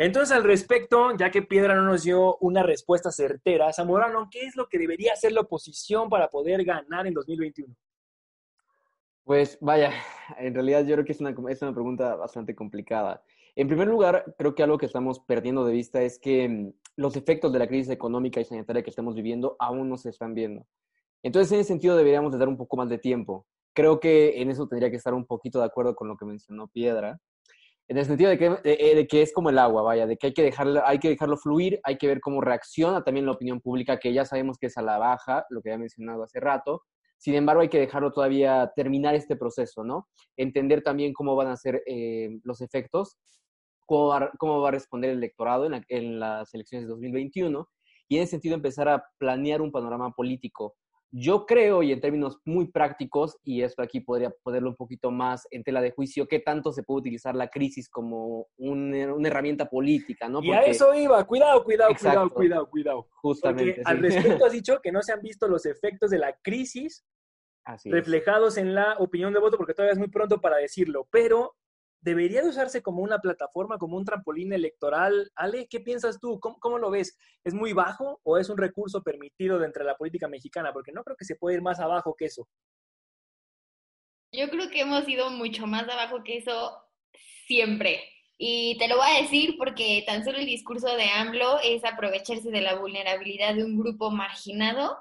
Entonces, 0.00 0.34
al 0.34 0.44
respecto, 0.44 1.14
ya 1.14 1.30
que 1.30 1.42
Piedra 1.42 1.74
no 1.74 1.82
nos 1.82 2.04
dio 2.04 2.38
una 2.38 2.62
respuesta 2.62 3.10
certera, 3.12 3.70
Zamorano, 3.70 4.28
¿qué 4.30 4.46
es 4.46 4.56
lo 4.56 4.66
que 4.66 4.78
debería 4.78 5.12
hacer 5.12 5.30
la 5.32 5.42
oposición 5.42 6.08
para 6.08 6.28
poder 6.30 6.64
ganar 6.64 7.06
en 7.06 7.12
2021? 7.12 7.76
Pues 9.24 9.58
vaya, 9.60 9.92
en 10.38 10.54
realidad 10.54 10.86
yo 10.86 10.94
creo 10.94 11.04
que 11.04 11.12
es 11.12 11.20
una, 11.20 11.34
es 11.50 11.60
una 11.60 11.74
pregunta 11.74 12.16
bastante 12.16 12.54
complicada. 12.54 13.22
En 13.54 13.68
primer 13.68 13.88
lugar, 13.88 14.34
creo 14.38 14.54
que 14.54 14.62
algo 14.62 14.78
que 14.78 14.86
estamos 14.86 15.20
perdiendo 15.20 15.66
de 15.66 15.74
vista 15.74 16.00
es 16.00 16.18
que 16.18 16.48
mm, 16.48 16.72
los 16.96 17.14
efectos 17.16 17.52
de 17.52 17.58
la 17.58 17.68
crisis 17.68 17.90
económica 17.90 18.40
y 18.40 18.46
sanitaria 18.46 18.82
que 18.82 18.88
estamos 18.88 19.14
viviendo 19.14 19.56
aún 19.58 19.90
no 19.90 19.98
se 19.98 20.08
están 20.08 20.32
viendo. 20.32 20.66
Entonces, 21.22 21.52
en 21.52 21.60
ese 21.60 21.68
sentido, 21.68 21.94
deberíamos 21.98 22.32
de 22.32 22.38
dar 22.38 22.48
un 22.48 22.56
poco 22.56 22.78
más 22.78 22.88
de 22.88 22.96
tiempo. 22.96 23.46
Creo 23.74 24.00
que 24.00 24.40
en 24.40 24.50
eso 24.50 24.66
tendría 24.66 24.88
que 24.88 24.96
estar 24.96 25.12
un 25.12 25.26
poquito 25.26 25.58
de 25.58 25.66
acuerdo 25.66 25.94
con 25.94 26.08
lo 26.08 26.16
que 26.16 26.24
mencionó 26.24 26.68
Piedra 26.68 27.20
en 27.90 27.98
el 27.98 28.06
sentido 28.06 28.30
de 28.30 28.38
que, 28.38 28.50
de, 28.50 29.06
que, 29.08 29.20
es 29.20 29.32
como 29.32 29.50
el 29.50 29.58
agua, 29.58 29.82
vaya, 29.82 30.06
de 30.06 30.16
que 30.16 30.28
hay 30.28 30.32
que, 30.32 30.44
dejarlo, 30.44 30.80
hay 30.86 31.00
que 31.00 31.08
dejarlo 31.08 31.36
fluir, 31.36 31.80
hay 31.82 31.98
que 31.98 32.06
ver 32.06 32.20
cómo 32.20 32.40
reacciona 32.40 33.02
también 33.02 33.26
la 33.26 33.32
opinión 33.32 33.60
pública, 33.60 33.98
que 33.98 34.12
ya 34.12 34.24
sabemos 34.24 34.58
que 34.58 34.68
es 34.68 34.78
a 34.78 34.82
la 34.82 34.96
baja, 34.96 35.44
lo 35.50 35.60
que 35.60 35.70
ya 35.70 35.74
he 35.74 35.78
mencionado 35.78 36.22
hace 36.22 36.38
rato. 36.38 36.84
Sin 37.18 37.34
embargo, 37.34 37.62
hay 37.62 37.68
que 37.68 37.80
dejarlo 37.80 38.12
todavía 38.12 38.70
terminar 38.76 39.16
este 39.16 39.34
proceso, 39.34 39.82
¿no? 39.82 40.06
Entender 40.36 40.82
también 40.84 41.12
cómo 41.12 41.34
van 41.34 41.48
a 41.48 41.56
ser 41.56 41.82
eh, 41.84 42.38
los 42.44 42.60
efectos, 42.60 43.18
cómo 43.86 44.06
va, 44.06 44.30
cómo 44.38 44.60
va, 44.60 44.68
a 44.68 44.72
responder 44.72 45.10
el 45.10 45.18
electorado 45.18 45.66
en, 45.66 45.84
en 45.88 46.20
las 46.20 46.54
elecciones 46.54 46.86
de 46.86 46.90
2021 46.90 47.68
y 48.06 48.18
en 48.18 48.22
ese 48.22 48.30
sentido 48.30 48.54
empezar 48.54 48.88
a 48.88 49.04
planear 49.18 49.60
un 49.60 49.72
panorama 49.72 50.12
político 50.12 50.76
yo 51.12 51.44
creo, 51.44 51.82
y 51.82 51.92
en 51.92 52.00
términos 52.00 52.38
muy 52.44 52.70
prácticos, 52.70 53.36
y 53.42 53.62
esto 53.62 53.82
aquí 53.82 54.00
podría 54.00 54.32
ponerlo 54.42 54.70
un 54.70 54.76
poquito 54.76 55.10
más 55.10 55.46
en 55.50 55.64
tela 55.64 55.80
de 55.80 55.90
juicio, 55.90 56.28
qué 56.28 56.38
tanto 56.38 56.72
se 56.72 56.82
puede 56.82 57.00
utilizar 57.00 57.34
la 57.34 57.48
crisis 57.48 57.88
como 57.88 58.46
una 58.56 59.28
herramienta 59.28 59.68
política, 59.68 60.28
¿no? 60.28 60.42
Y 60.42 60.52
a 60.52 60.62
eso 60.62 60.94
iba, 60.94 61.24
cuidado, 61.26 61.64
cuidado, 61.64 61.94
cuidado, 61.94 62.30
cuidado, 62.30 62.70
cuidado. 62.70 63.08
Justamente. 63.10 63.82
Al 63.84 63.98
respecto 63.98 64.44
has 64.44 64.52
dicho 64.52 64.80
que 64.80 64.92
no 64.92 65.02
se 65.02 65.12
han 65.12 65.20
visto 65.20 65.48
los 65.48 65.66
efectos 65.66 66.10
de 66.10 66.18
la 66.18 66.36
crisis 66.42 67.04
reflejados 67.84 68.56
en 68.56 68.74
la 68.74 68.96
opinión 68.98 69.32
de 69.32 69.40
voto, 69.40 69.56
porque 69.56 69.74
todavía 69.74 69.92
es 69.92 69.98
muy 69.98 70.08
pronto 70.08 70.40
para 70.40 70.56
decirlo, 70.56 71.06
pero 71.10 71.54
¿Debería 72.02 72.42
de 72.42 72.48
usarse 72.48 72.82
como 72.82 73.02
una 73.02 73.18
plataforma, 73.18 73.76
como 73.76 73.96
un 73.96 74.06
trampolín 74.06 74.52
electoral? 74.52 75.30
Ale, 75.34 75.66
¿qué 75.68 75.80
piensas 75.80 76.18
tú? 76.18 76.40
¿Cómo, 76.40 76.78
lo 76.78 76.90
ves? 76.90 77.18
¿Es 77.44 77.52
muy 77.52 77.74
bajo 77.74 78.20
o 78.22 78.38
es 78.38 78.48
un 78.48 78.56
recurso 78.56 79.02
permitido 79.02 79.58
dentro 79.58 79.84
de 79.84 79.90
la 79.90 79.96
política 79.96 80.26
mexicana? 80.26 80.72
Porque 80.72 80.92
no 80.92 81.04
creo 81.04 81.16
que 81.16 81.26
se 81.26 81.36
pueda 81.36 81.56
ir 81.56 81.62
más 81.62 81.78
abajo 81.78 82.14
que 82.16 82.26
eso. 82.26 82.48
Yo 84.32 84.48
creo 84.48 84.70
que 84.70 84.80
hemos 84.80 85.06
ido 85.08 85.28
mucho 85.30 85.66
más 85.66 85.88
abajo 85.88 86.24
que 86.24 86.38
eso 86.38 86.82
siempre. 87.46 88.02
Y 88.38 88.78
te 88.78 88.88
lo 88.88 88.96
voy 88.96 89.06
a 89.10 89.20
decir 89.20 89.56
porque 89.58 90.02
tan 90.06 90.24
solo 90.24 90.38
el 90.38 90.46
discurso 90.46 90.96
de 90.96 91.10
AMLO 91.10 91.58
es 91.62 91.84
aprovecharse 91.84 92.50
de 92.50 92.62
la 92.62 92.76
vulnerabilidad 92.76 93.54
de 93.54 93.64
un 93.64 93.78
grupo 93.78 94.10
marginado 94.10 94.96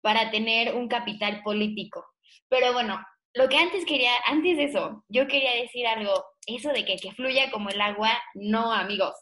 para 0.00 0.30
tener 0.30 0.76
un 0.76 0.86
capital 0.86 1.42
político. 1.42 2.06
Pero 2.48 2.72
bueno, 2.72 3.04
lo 3.34 3.48
que 3.48 3.56
antes 3.56 3.84
quería, 3.84 4.12
antes 4.26 4.56
de 4.56 4.64
eso, 4.64 5.04
yo 5.08 5.26
quería 5.26 5.52
decir 5.60 5.86
algo, 5.86 6.24
eso 6.46 6.70
de 6.70 6.84
que, 6.84 6.96
que 6.96 7.12
fluya 7.12 7.50
como 7.50 7.68
el 7.68 7.80
agua, 7.80 8.10
no, 8.34 8.72
amigos. 8.72 9.14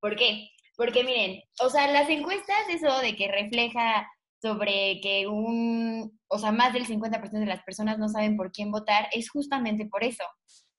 ¿Por 0.00 0.16
qué? 0.16 0.48
Porque 0.76 1.04
miren, 1.04 1.42
o 1.60 1.70
sea, 1.70 1.86
las 1.88 2.08
encuestas, 2.08 2.68
eso 2.68 2.98
de 2.98 3.16
que 3.16 3.28
refleja 3.28 4.08
sobre 4.40 5.00
que 5.00 5.28
un, 5.28 6.18
o 6.28 6.38
sea, 6.38 6.50
más 6.50 6.72
del 6.72 6.86
50% 6.86 7.30
de 7.30 7.46
las 7.46 7.62
personas 7.62 7.98
no 7.98 8.08
saben 8.08 8.36
por 8.36 8.50
quién 8.50 8.72
votar, 8.72 9.08
es 9.12 9.30
justamente 9.30 9.86
por 9.86 10.02
eso, 10.02 10.24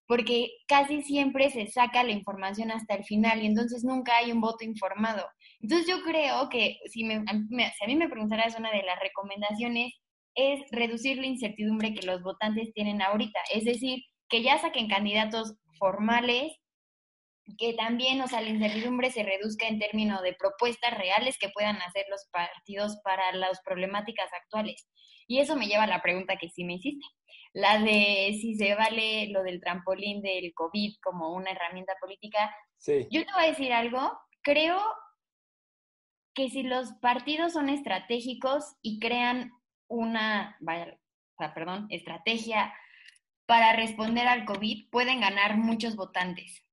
porque 0.06 0.52
casi 0.68 1.02
siempre 1.02 1.50
se 1.50 1.68
saca 1.68 2.04
la 2.04 2.12
información 2.12 2.72
hasta 2.72 2.96
el 2.96 3.06
final 3.06 3.42
y 3.42 3.46
entonces 3.46 3.86
nunca 3.86 4.18
hay 4.18 4.32
un 4.34 4.42
voto 4.42 4.66
informado. 4.66 5.26
Entonces 5.62 5.88
yo 5.88 6.04
creo 6.04 6.50
que 6.50 6.80
si, 6.92 7.06
me, 7.06 7.24
si 7.24 7.84
a 7.84 7.88
mí 7.88 7.96
me 7.96 8.10
preguntaras 8.10 8.60
una 8.60 8.72
de 8.72 8.84
las 8.84 9.00
recomendaciones, 9.00 9.94
es 10.36 10.60
reducir 10.72 11.18
la 11.18 11.28
incertidumbre 11.28 11.94
que 11.94 12.06
los 12.06 12.22
votantes 12.22 12.74
tienen 12.74 13.02
ahorita. 13.02 13.40
Es 13.54 13.64
decir, 13.64 14.04
que 14.28 14.42
ya 14.42 14.58
saquen 14.58 14.90
candidatos 14.90 15.56
formales, 15.84 16.54
que 17.58 17.74
también, 17.74 18.22
o 18.22 18.28
sea, 18.28 18.40
la 18.40 18.48
incertidumbre 18.48 19.12
se 19.12 19.22
reduzca 19.22 19.68
en 19.68 19.80
términos 19.80 20.22
de 20.22 20.34
propuestas 20.34 20.98
reales 20.98 21.38
que 21.38 21.50
puedan 21.50 21.76
hacer 21.82 22.06
los 22.10 22.26
partidos 22.32 23.02
para 23.04 23.34
las 23.34 23.62
problemáticas 23.64 24.32
actuales. 24.32 24.88
Y 25.28 25.40
eso 25.40 25.58
me 25.58 25.68
lleva 25.68 25.84
a 25.84 25.88
la 25.88 26.02
pregunta 26.02 26.38
que 26.38 26.48
sí 26.48 26.64
me 26.64 26.76
hiciste, 26.76 27.06
la 27.52 27.80
de 27.80 28.38
si 28.40 28.56
se 28.56 28.76
vale 28.76 29.28
lo 29.28 29.44
del 29.44 29.60
trampolín 29.60 30.22
del 30.22 30.54
COVID 30.54 30.96
como 31.04 31.34
una 31.34 31.52
herramienta 31.52 31.96
política. 32.00 32.56
Sí. 32.78 33.06
Yo 33.12 33.26
te 33.26 33.34
voy 33.34 33.44
a 33.44 33.50
decir 33.50 33.74
algo, 33.74 34.18
creo 34.42 34.80
que 36.34 36.50
si 36.50 36.64
los 36.64 36.94
partidos 37.02 37.52
son 37.52 37.68
estratégicos 37.68 38.78
y 38.82 39.02
crean 39.02 39.52
una, 39.90 40.56
vaya, 40.62 40.98
perdón, 41.54 41.88
estrategia 41.90 42.74
para 43.46 43.74
responder 43.74 44.28
al 44.28 44.46
COVID, 44.46 44.90
pueden 44.90 45.22
ganar 45.22 45.58
muchos 45.58 45.96
votantes. 45.96 46.64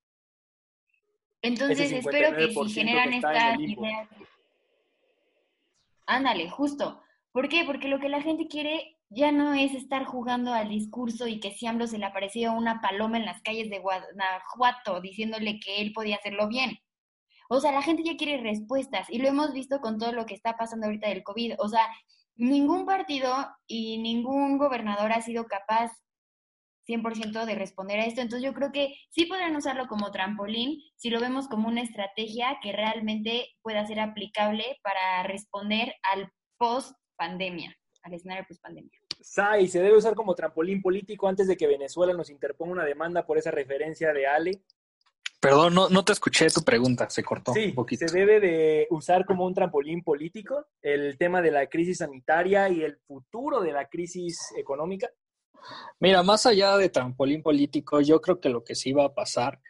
Entonces, 1.43 1.93
espero 1.93 2.37
que 2.37 2.53
si 2.53 2.71
generan 2.71 3.13
estas 3.13 3.59
ideas... 3.59 4.09
Ándale, 6.07 6.51
justo. 6.51 7.03
¿Por 7.33 7.49
qué? 7.49 7.65
Porque 7.65 7.89
lo 7.89 8.01
que 8.01 8.09
la 8.09 8.21
gente 8.21 8.49
quiere 8.49 8.99
ya 9.09 9.33
no 9.33 9.55
es 9.55 9.75
estar 9.75 10.05
jugando 10.05 10.53
al 10.53 10.69
discurso 10.69 11.27
y 11.27 11.41
que 11.41 11.53
si 11.53 11.67
AMLO 11.67 11.87
se 11.87 11.99
le 11.99 12.07
apareció 12.07 12.53
una 12.53 12.81
paloma 12.81 13.17
en 13.17 13.27
las 13.27 13.43
calles 13.43 13.71
de 13.71 13.79
Guanajuato 13.79 15.01
diciéndole 15.01 15.59
que 15.61 15.81
él 15.81 15.93
podía 15.93 16.17
hacerlo 16.17 16.49
bien. 16.49 16.79
O 17.49 17.61
sea, 17.61 17.73
la 17.73 17.83
gente 17.83 18.05
ya 18.05 18.17
quiere 18.17 18.41
respuestas 18.43 19.11
y 19.11 19.19
lo 19.19 19.29
hemos 19.29 19.53
visto 19.53 19.81
con 19.81 19.99
todo 19.99 20.13
lo 20.13 20.27
que 20.27 20.35
está 20.35 20.57
pasando 20.57 20.87
ahorita 20.87 21.09
del 21.09 21.25
COVID. 21.25 21.55
O 21.59 21.69
sea, 21.69 21.89
ningún 22.37 22.87
partido 22.87 23.35
y 23.67 23.99
ningún 23.99 24.59
gobernador 24.59 25.13
ha 25.13 25.23
sido 25.23 25.47
capaz 25.47 25.91
100% 26.87 27.45
de 27.45 27.55
responder 27.55 28.01
a 28.01 28.07
esto. 28.07 28.21
Entonces 28.21 28.45
yo 28.45 28.55
creo 28.55 28.73
que 28.73 28.95
sí 29.11 29.27
podrán 29.27 29.57
usarlo 29.57 29.87
como 29.87 30.11
trampolín 30.11 30.81
si 30.97 31.11
lo 31.11 31.21
vemos 31.21 31.49
como 31.49 31.69
una 31.69 31.83
estrategia 31.83 32.59
que 32.63 32.73
realmente 32.73 33.49
pueda 33.63 33.87
ser 33.87 34.01
aplicable 34.01 34.79
para 34.83 35.23
responder 35.25 35.95
al 36.03 36.31
post 36.59 36.93
pandemia, 37.17 37.77
al 38.03 38.15
escenario 38.15 38.45
post 38.49 38.63
pandemia. 38.63 38.99
Sai, 39.21 39.69
¿se 39.69 39.83
debe 39.83 39.99
usar 39.99 40.15
como 40.15 40.35
trampolín 40.35 40.81
político 40.81 41.29
antes 41.29 41.47
de 41.47 41.57
que 41.57 41.67
Venezuela 41.67 42.15
nos 42.15 42.31
interponga 42.31 42.73
una 42.73 42.85
demanda 42.85 43.27
por 43.27 43.37
esa 43.39 43.51
referencia 43.51 44.13
de 44.13 44.27
Ale? 44.27 44.63
Perdón, 45.41 45.75
no, 45.75 45.89
no 45.89 46.05
te 46.05 46.13
escuché 46.13 46.51
tu 46.51 46.63
pregunta, 46.63 47.09
se 47.09 47.23
cortó 47.23 47.55
sí, 47.55 47.67
un 47.67 47.75
poquito. 47.75 48.07
Se 48.07 48.19
debe 48.19 48.41
de 48.41 48.87
usar 48.91 49.25
como 49.25 49.47
un 49.47 49.55
trampolín 49.55 50.03
político 50.03 50.67
el 50.83 51.17
tema 51.17 51.41
de 51.41 51.51
la 51.51 51.67
crisis 51.67 51.99
sanitaria 51.99 52.69
y 52.69 52.83
el 52.83 52.99
futuro 53.07 53.63
de 53.63 53.73
la 53.73 53.89
crisis 53.89 54.39
económica. 54.59 55.09
Mira, 55.99 56.23
más 56.23 56.47
allá 56.47 56.77
de 56.77 56.89
trampolín 56.89 57.43
político, 57.43 58.01
yo 58.01 58.21
creo 58.21 58.41
que 58.41 58.49
lo 58.49 58.65
que 58.65 58.75
sí 58.75 58.93
va 58.93 59.07
a 59.07 59.15
pasar 59.15 59.61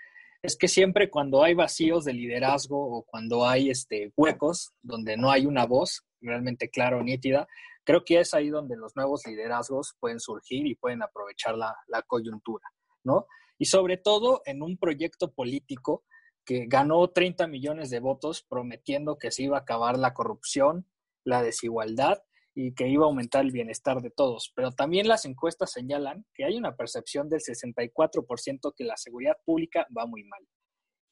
es 0.42 0.57
que 0.57 0.68
siempre 0.68 1.11
cuando 1.11 1.42
hay 1.42 1.55
vacíos 1.55 2.05
de 2.05 2.14
liderazgo 2.14 2.79
o 2.79 3.03
cuando 3.03 3.46
hay 3.46 3.70
este, 3.70 4.12
huecos 4.16 4.72
donde 4.83 5.16
no 5.16 5.31
hay 5.31 5.46
una 5.46 5.66
voz 5.66 6.07
realmente 6.20 6.70
clara 6.70 6.96
o 6.96 7.03
nítida, 7.03 7.46
creo 7.85 8.05
que 8.05 8.20
es 8.20 8.33
ahí 8.35 8.48
donde 8.48 8.76
los 8.76 8.96
nuevos 8.96 9.26
liderazgos 9.26 9.94
pueden 10.00 10.20
surgir 10.20 10.66
y 10.66 10.74
pueden 10.74 11.03
aprovechar 11.03 11.57
la, 11.57 11.76
la 11.88 12.03
coyuntura, 12.03 12.64
¿no? 13.05 13.26
y 13.61 13.66
sobre 13.66 13.98
todo 13.98 14.40
en 14.46 14.62
un 14.62 14.79
proyecto 14.79 15.33
político 15.33 16.03
que 16.46 16.64
ganó 16.66 17.07
30 17.11 17.46
millones 17.46 17.90
de 17.90 18.00
votos 18.00 18.42
prometiendo 18.42 19.18
que 19.18 19.31
se 19.31 19.42
iba 19.42 19.59
a 19.59 19.61
acabar 19.61 19.98
la 19.98 20.14
corrupción, 20.14 20.88
la 21.24 21.42
desigualdad 21.42 22.22
y 22.55 22.75
que 22.75 22.89
iba 22.89 23.05
a 23.05 23.09
aumentar 23.09 23.45
el 23.45 23.53
bienestar 23.53 24.01
de 24.03 24.11
todos. 24.11 24.53
Pero 24.55 24.73
también 24.73 25.09
las 25.09 25.25
encuestas 25.25 25.73
señalan 25.73 26.27
que 26.35 26.45
hay 26.45 26.57
una 26.57 26.77
percepción 26.77 27.29
del 27.29 27.41
64% 27.41 28.75
que 28.77 28.85
la 28.85 28.97
seguridad 28.97 29.37
pública 29.45 29.87
va 29.97 30.07
muy 30.07 30.25
mal. 30.25 30.47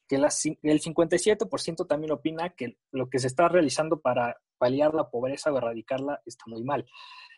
Que 0.07 0.15
el 0.15 0.81
57% 0.81 1.87
también 1.87 2.11
opina 2.11 2.49
que 2.49 2.77
lo 2.91 3.09
que 3.09 3.19
se 3.19 3.27
está 3.27 3.47
realizando 3.47 4.01
para 4.01 4.37
paliar 4.57 4.93
la 4.93 5.09
pobreza 5.09 5.51
o 5.51 5.57
erradicarla 5.57 6.21
está 6.25 6.45
muy 6.47 6.63
mal. 6.63 6.85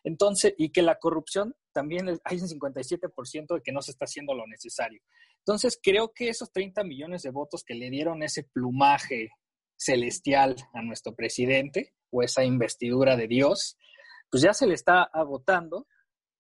Entonces, 0.04 0.56
y 0.58 0.70
que 0.72 0.82
la 0.82 0.98
corrupción 0.98 1.56
también 1.74 2.08
hay 2.24 2.40
un 2.40 2.48
57% 2.48 3.56
de 3.56 3.62
que 3.62 3.72
no 3.72 3.82
se 3.82 3.92
está 3.92 4.06
haciendo 4.06 4.34
lo 4.34 4.48
necesario. 4.48 5.02
Entonces, 5.40 5.80
creo 5.82 6.14
que 6.14 6.30
esos 6.30 6.52
30 6.52 6.84
millones 6.84 7.24
de 7.24 7.32
votos 7.32 7.64
que 7.64 7.76
le 7.76 7.90
dieron 7.90 8.24
ese 8.24 8.44
plumaje 8.44 9.30
celestial 9.76 10.56
a 10.74 10.82
nuestro 10.82 11.16
presidente 11.16 11.94
o 12.12 12.22
esa 12.24 12.44
investidura 12.44 13.16
de 13.16 13.28
Dios, 13.28 13.78
pues 14.32 14.42
ya 14.42 14.54
se 14.54 14.66
le 14.66 14.74
está 14.74 15.04
agotando. 15.04 15.86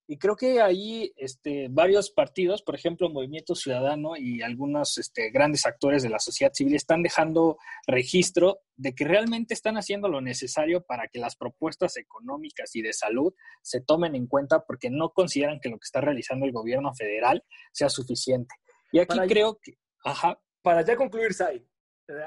Y 0.07 0.17
creo 0.17 0.35
que 0.35 0.61
ahí 0.61 1.13
este, 1.15 1.67
varios 1.69 2.11
partidos, 2.11 2.63
por 2.63 2.75
ejemplo, 2.75 3.09
Movimiento 3.09 3.55
Ciudadano 3.55 4.17
y 4.17 4.41
algunos 4.41 4.97
este, 4.97 5.29
grandes 5.29 5.65
actores 5.65 6.03
de 6.03 6.09
la 6.09 6.19
sociedad 6.19 6.51
civil 6.53 6.75
están 6.75 7.01
dejando 7.01 7.57
registro 7.87 8.59
de 8.75 8.93
que 8.93 9.05
realmente 9.05 9.53
están 9.53 9.77
haciendo 9.77 10.09
lo 10.09 10.19
necesario 10.19 10.83
para 10.83 11.07
que 11.07 11.19
las 11.19 11.37
propuestas 11.37 11.95
económicas 11.95 12.75
y 12.75 12.81
de 12.81 12.91
salud 12.91 13.33
se 13.61 13.79
tomen 13.79 14.15
en 14.15 14.27
cuenta 14.27 14.65
porque 14.65 14.89
no 14.89 15.11
consideran 15.11 15.59
que 15.61 15.69
lo 15.69 15.77
que 15.77 15.85
está 15.85 16.01
realizando 16.01 16.45
el 16.45 16.51
gobierno 16.51 16.93
federal 16.93 17.43
sea 17.71 17.89
suficiente. 17.89 18.53
Y 18.91 18.99
aquí 18.99 19.17
creo 19.29 19.59
que... 19.61 19.77
Ajá. 20.03 20.37
Para 20.61 20.81
ya 20.83 20.95
concluir, 20.95 21.33
Sai, 21.33 21.65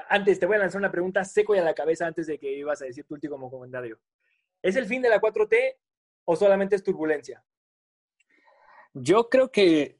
antes 0.09 0.39
te 0.39 0.45
voy 0.45 0.55
a 0.55 0.59
lanzar 0.59 0.79
una 0.79 0.91
pregunta 0.91 1.23
seco 1.23 1.55
y 1.55 1.59
a 1.59 1.63
la 1.63 1.75
cabeza 1.75 2.07
antes 2.07 2.27
de 2.27 2.39
que 2.39 2.51
ibas 2.51 2.81
a 2.81 2.85
decir 2.85 3.05
tu 3.05 3.13
último 3.13 3.49
comentario. 3.49 3.99
¿Es 4.65 4.75
el 4.75 4.87
fin 4.87 5.03
de 5.03 5.09
la 5.09 5.21
4T 5.21 5.75
o 6.25 6.35
solamente 6.35 6.75
es 6.75 6.81
turbulencia? 6.81 7.45
Yo 8.95 9.29
creo 9.29 9.51
que 9.51 9.99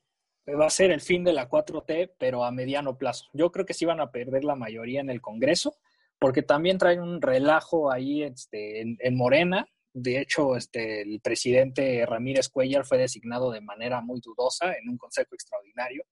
va 0.60 0.66
a 0.66 0.72
ser 0.72 0.90
el 0.90 1.02
fin 1.02 1.24
de 1.24 1.34
la 1.34 1.48
4T, 1.48 2.14
pero 2.18 2.44
a 2.44 2.50
mediano 2.50 2.98
plazo. 2.98 3.28
Yo 3.34 3.52
creo 3.52 3.68
que 3.68 3.76
sí 3.76 3.86
van 3.86 4.00
a 4.00 4.12
perder 4.12 4.44
la 4.44 4.56
mayoría 4.56 5.02
en 5.02 5.12
el 5.12 5.22
Congreso, 5.22 5.78
porque 6.18 6.42
también 6.42 6.80
traen 6.80 7.02
un 7.02 7.22
relajo 7.22 7.92
ahí 7.92 8.24
este, 8.24 8.82
en, 8.82 9.16
Morena. 9.16 9.68
De 9.94 10.20
hecho, 10.20 10.56
este, 10.56 11.04
el 11.04 11.22
presidente 11.22 12.04
Ramírez 12.08 12.50
Cuellar 12.50 12.88
fue 12.88 12.98
designado 12.98 13.52
de 13.52 13.62
manera 13.62 14.02
muy 14.02 14.20
dudosa 14.20 14.74
en 14.74 14.90
un 14.90 14.98
consejo 14.98 15.36
extraordinario 15.36 16.06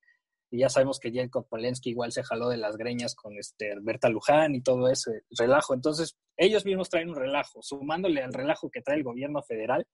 y 0.54 0.60
ya 0.60 0.70
sabemos 0.70 1.00
que 1.00 1.12
Jacob 1.12 1.48
Polensky 1.50 1.90
igual 1.90 2.12
se 2.12 2.22
jaló 2.22 2.48
de 2.48 2.58
las 2.58 2.78
greñas 2.78 3.16
con 3.16 3.36
este 3.40 3.74
Berta 3.82 4.08
Luján 4.08 4.54
y 4.54 4.62
todo 4.62 4.88
ese 4.88 5.24
relajo. 5.36 5.74
Entonces, 5.74 6.16
ellos 6.38 6.64
mismos 6.64 6.92
traen 6.92 7.10
un 7.10 7.16
relajo, 7.16 7.64
sumándole 7.64 8.22
al 8.22 8.32
relajo 8.32 8.70
que 8.70 8.84
trae 8.84 8.98
el 8.98 9.04
gobierno 9.04 9.42
federal, 9.42 9.88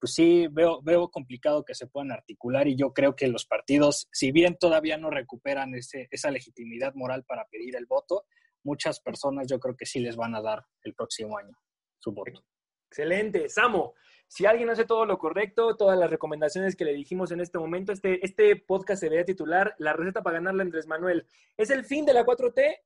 pues 0.00 0.14
sí 0.14 0.48
veo, 0.50 0.82
veo 0.82 1.10
complicado 1.10 1.64
que 1.64 1.76
se 1.76 1.86
puedan 1.86 2.10
articular 2.10 2.66
y 2.66 2.74
yo 2.74 2.92
creo 2.92 3.14
que 3.14 3.28
los 3.28 3.46
partidos, 3.46 4.08
si 4.10 4.32
bien 4.32 4.56
todavía 4.58 4.96
no 4.96 5.10
recuperan 5.10 5.76
ese, 5.76 6.08
esa 6.10 6.32
legitimidad 6.32 6.92
moral 6.96 7.22
para 7.22 7.46
pedir 7.46 7.76
el 7.76 7.86
voto, 7.86 8.24
muchas 8.64 8.98
personas 8.98 9.46
yo 9.48 9.60
creo 9.60 9.76
que 9.76 9.86
sí 9.86 10.00
les 10.00 10.16
van 10.16 10.34
a 10.34 10.42
dar 10.42 10.66
el 10.82 10.92
próximo 10.92 11.38
año 11.38 11.56
su 12.00 12.10
voto. 12.10 12.42
Excelente. 12.90 13.48
Samo, 13.48 13.94
si 14.30 14.46
alguien 14.46 14.70
hace 14.70 14.84
todo 14.84 15.06
lo 15.06 15.18
correcto, 15.18 15.74
todas 15.76 15.98
las 15.98 16.08
recomendaciones 16.08 16.76
que 16.76 16.84
le 16.84 16.92
dijimos 16.92 17.32
en 17.32 17.40
este 17.40 17.58
momento, 17.58 17.90
este, 17.90 18.24
este 18.24 18.54
podcast 18.54 19.00
se 19.00 19.08
vería 19.08 19.24
titular 19.24 19.74
La 19.78 19.92
receta 19.92 20.22
para 20.22 20.36
ganarle 20.36 20.62
Andrés 20.62 20.86
Manuel. 20.86 21.26
¿Es 21.56 21.68
el 21.70 21.84
fin 21.84 22.06
de 22.06 22.14
la 22.14 22.24
4T 22.24 22.76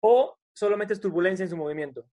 o 0.00 0.36
solamente 0.52 0.92
es 0.92 1.00
turbulencia 1.00 1.42
en 1.42 1.48
su 1.48 1.56
movimiento? 1.56 2.04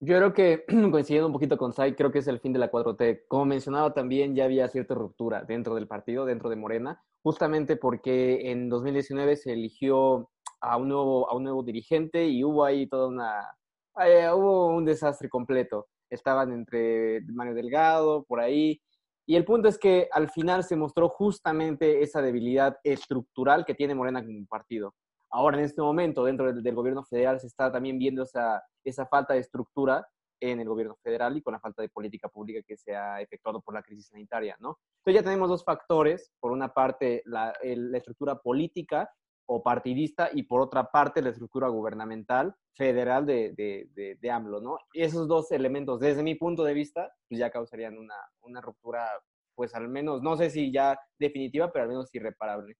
Yo 0.00 0.18
creo 0.18 0.34
que, 0.34 0.66
coincidiendo 0.90 1.28
un 1.28 1.32
poquito 1.32 1.56
con 1.56 1.72
Sai, 1.72 1.94
creo 1.94 2.12
que 2.12 2.18
es 2.18 2.28
el 2.28 2.38
fin 2.38 2.52
de 2.52 2.58
la 2.58 2.70
4T. 2.70 3.22
Como 3.28 3.46
mencionaba 3.46 3.94
también, 3.94 4.34
ya 4.34 4.44
había 4.44 4.68
cierta 4.68 4.94
ruptura 4.94 5.44
dentro 5.44 5.74
del 5.74 5.88
partido, 5.88 6.26
dentro 6.26 6.50
de 6.50 6.56
Morena, 6.56 7.02
justamente 7.22 7.76
porque 7.76 8.50
en 8.50 8.68
2019 8.68 9.36
se 9.36 9.54
eligió 9.54 10.28
a 10.60 10.76
un 10.76 10.88
nuevo, 10.88 11.30
a 11.30 11.34
un 11.34 11.44
nuevo 11.44 11.62
dirigente 11.62 12.26
y 12.26 12.44
hubo 12.44 12.62
ahí 12.62 12.86
toda 12.86 13.08
una... 13.08 13.56
Eh, 14.04 14.28
hubo 14.30 14.66
un 14.66 14.84
desastre 14.84 15.30
completo 15.30 15.88
estaban 16.10 16.52
entre 16.52 17.22
Mario 17.32 17.54
Delgado, 17.54 18.24
por 18.24 18.40
ahí. 18.40 18.80
Y 19.26 19.36
el 19.36 19.44
punto 19.44 19.68
es 19.68 19.78
que 19.78 20.08
al 20.12 20.30
final 20.30 20.62
se 20.62 20.76
mostró 20.76 21.08
justamente 21.08 22.02
esa 22.02 22.22
debilidad 22.22 22.78
estructural 22.84 23.64
que 23.64 23.74
tiene 23.74 23.94
Morena 23.94 24.24
como 24.24 24.46
partido. 24.46 24.94
Ahora, 25.30 25.58
en 25.58 25.64
este 25.64 25.82
momento, 25.82 26.24
dentro 26.24 26.52
del, 26.52 26.74
gobierno 26.74 27.04
federal, 27.04 27.40
se 27.40 27.48
está 27.48 27.72
también 27.72 27.98
viendo 27.98 28.22
esa, 28.22 28.62
esa 28.84 29.06
falta 29.06 29.34
de 29.34 29.40
estructura 29.40 30.06
en 30.40 30.60
el 30.60 30.68
gobierno 30.68 30.96
federal 31.02 31.36
y 31.36 31.42
con 31.42 31.52
la 31.52 31.60
falta 31.60 31.82
de 31.82 31.88
política 31.88 32.28
pública 32.28 32.62
que 32.66 32.76
se 32.76 32.94
ha 32.94 33.20
efectuado 33.20 33.60
por 33.60 33.74
la 33.74 33.82
crisis 33.82 34.08
sanitaria, 34.08 34.56
¿no? 34.60 34.78
Entonces 34.98 35.22
ya 35.22 35.24
tenemos 35.24 35.48
dos 35.48 35.64
factores, 35.64 36.30
por 36.38 36.52
una 36.52 36.72
parte 36.72 37.22
la, 37.24 37.52
la 37.62 37.98
estructura 37.98 38.36
política 38.36 39.10
o 39.46 39.62
partidista 39.62 40.30
y 40.32 40.42
por 40.42 40.60
otra 40.60 40.90
parte 40.90 41.22
la 41.22 41.30
estructura 41.30 41.68
gubernamental 41.68 42.54
federal 42.74 43.24
de, 43.24 43.52
de, 43.56 44.18
de, 44.20 44.30
AMLO, 44.30 44.60
¿no? 44.60 44.78
Y 44.92 45.02
esos 45.02 45.28
dos 45.28 45.50
elementos, 45.52 46.00
desde 46.00 46.22
mi 46.22 46.34
punto 46.34 46.64
de 46.64 46.74
vista, 46.74 47.12
pues 47.28 47.38
ya 47.38 47.50
causarían 47.50 47.96
una, 47.96 48.16
una 48.40 48.60
ruptura, 48.60 49.08
pues 49.54 49.74
al 49.74 49.88
menos, 49.88 50.20
no 50.20 50.36
sé 50.36 50.50
si 50.50 50.70
ya 50.72 50.98
definitiva, 51.18 51.72
pero 51.72 51.84
al 51.84 51.88
menos 51.88 52.14
irreparable. 52.14 52.76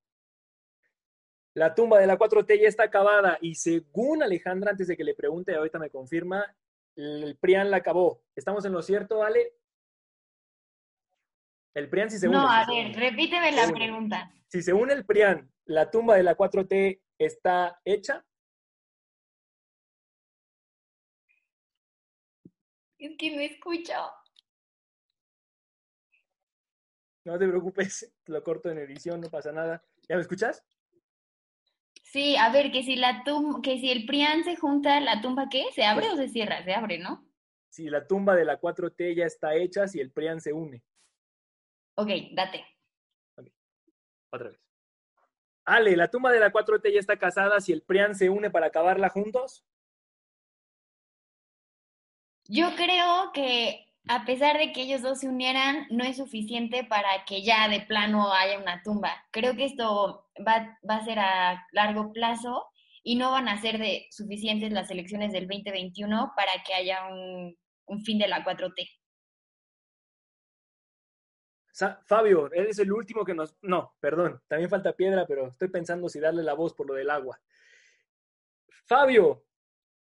La 1.54 1.74
tumba 1.74 1.98
de 1.98 2.06
la 2.06 2.18
4T 2.18 2.60
ya 2.60 2.68
está 2.68 2.82
acabada 2.82 3.38
y 3.40 3.54
según 3.54 4.22
Alejandra, 4.22 4.72
antes 4.72 4.88
de 4.88 4.96
que 4.96 5.04
le 5.04 5.14
pregunte, 5.14 5.54
ahorita 5.54 5.78
me 5.78 5.88
confirma, 5.88 6.44
el 6.96 7.38
PRIAN 7.40 7.70
la 7.70 7.78
acabó. 7.78 8.22
¿Estamos 8.34 8.64
en 8.64 8.72
lo 8.72 8.82
cierto, 8.82 9.22
Ale? 9.22 9.54
El 11.74 11.88
PRIAN 11.88 12.10
si 12.10 12.18
se 12.18 12.28
une. 12.28 12.36
No, 12.36 12.50
a 12.50 12.66
ver, 12.66 12.94
repíteme 12.94 13.52
la 13.52 13.68
pregunta. 13.68 14.30
Si 14.48 14.62
se 14.62 14.72
une 14.72 14.92
el 14.92 15.06
PRIAN 15.06 15.50
la 15.66 15.90
tumba 15.90 16.16
de 16.16 16.22
la 16.22 16.36
4T 16.36 17.00
está 17.18 17.80
hecha? 17.84 18.24
Es 22.98 23.16
que 23.18 23.36
no 23.36 23.40
escucho. 23.40 23.92
No 27.24 27.38
te 27.38 27.48
preocupes, 27.48 28.12
lo 28.26 28.42
corto 28.42 28.70
en 28.70 28.78
edición, 28.78 29.20
no 29.20 29.28
pasa 29.28 29.52
nada. 29.52 29.84
¿Ya 30.08 30.16
me 30.16 30.22
escuchas? 30.22 30.64
Sí, 32.04 32.36
a 32.36 32.50
ver, 32.50 32.70
que 32.70 32.84
si 32.84 32.96
la 32.96 33.24
tumba, 33.24 33.60
que 33.62 33.78
si 33.78 33.90
el 33.90 34.06
PRIAN 34.06 34.44
se 34.44 34.56
junta, 34.56 35.00
¿la 35.00 35.20
tumba 35.20 35.48
qué? 35.50 35.64
¿Se 35.74 35.84
abre 35.84 36.08
o 36.08 36.16
se 36.16 36.28
cierra? 36.28 36.64
Se 36.64 36.72
abre, 36.72 36.98
¿no? 36.98 37.28
Si 37.68 37.90
la 37.90 38.06
tumba 38.06 38.36
de 38.36 38.44
la 38.44 38.60
4T 38.60 39.16
ya 39.16 39.26
está 39.26 39.54
hecha, 39.54 39.88
si 39.88 40.00
el 40.00 40.12
PRIAN 40.12 40.40
se 40.40 40.52
une. 40.52 40.82
Ok, 41.96 42.08
date. 42.32 42.64
Otra 44.30 44.50
vez. 44.50 44.65
Ale, 45.66 45.96
¿la 45.96 46.08
tumba 46.08 46.30
de 46.30 46.40
la 46.40 46.52
4T 46.52 46.92
ya 46.92 47.00
está 47.00 47.18
casada 47.18 47.60
si 47.60 47.72
el 47.72 47.82
PRIAN 47.82 48.14
se 48.14 48.30
une 48.30 48.50
para 48.50 48.66
acabarla 48.66 49.08
juntos? 49.08 49.66
Yo 52.48 52.74
creo 52.76 53.32
que 53.34 53.86
a 54.08 54.24
pesar 54.24 54.56
de 54.58 54.72
que 54.72 54.82
ellos 54.82 55.02
dos 55.02 55.20
se 55.20 55.28
unieran, 55.28 55.86
no 55.90 56.04
es 56.04 56.18
suficiente 56.18 56.84
para 56.84 57.24
que 57.26 57.42
ya 57.42 57.68
de 57.68 57.80
plano 57.80 58.32
haya 58.32 58.58
una 58.58 58.82
tumba. 58.84 59.10
Creo 59.32 59.56
que 59.56 59.64
esto 59.64 60.28
va, 60.46 60.78
a 60.88 61.04
ser 61.04 61.18
a 61.18 61.66
largo 61.72 62.12
plazo 62.12 62.64
y 63.02 63.16
no 63.16 63.32
van 63.32 63.48
a 63.48 63.60
ser 63.60 63.78
de 63.78 64.06
suficientes 64.10 64.72
las 64.72 64.90
elecciones 64.90 65.32
del 65.32 65.48
2021 65.48 66.32
para 66.36 66.52
que 66.64 66.74
haya 66.74 67.06
un, 67.08 67.56
un 67.86 68.04
fin 68.04 68.18
de 68.18 68.28
la 68.28 68.44
4T. 68.44 68.88
Fabio, 72.06 72.50
eres 72.52 72.78
el 72.78 72.90
último 72.90 73.24
que 73.24 73.34
nos... 73.34 73.54
No, 73.62 73.94
perdón, 74.00 74.40
también 74.48 74.70
falta 74.70 74.94
piedra, 74.94 75.26
pero 75.26 75.48
estoy 75.48 75.68
pensando 75.68 76.08
si 76.08 76.20
darle 76.20 76.42
la 76.42 76.54
voz 76.54 76.72
por 76.72 76.88
lo 76.88 76.94
del 76.94 77.10
agua. 77.10 77.38
Fabio, 78.86 79.44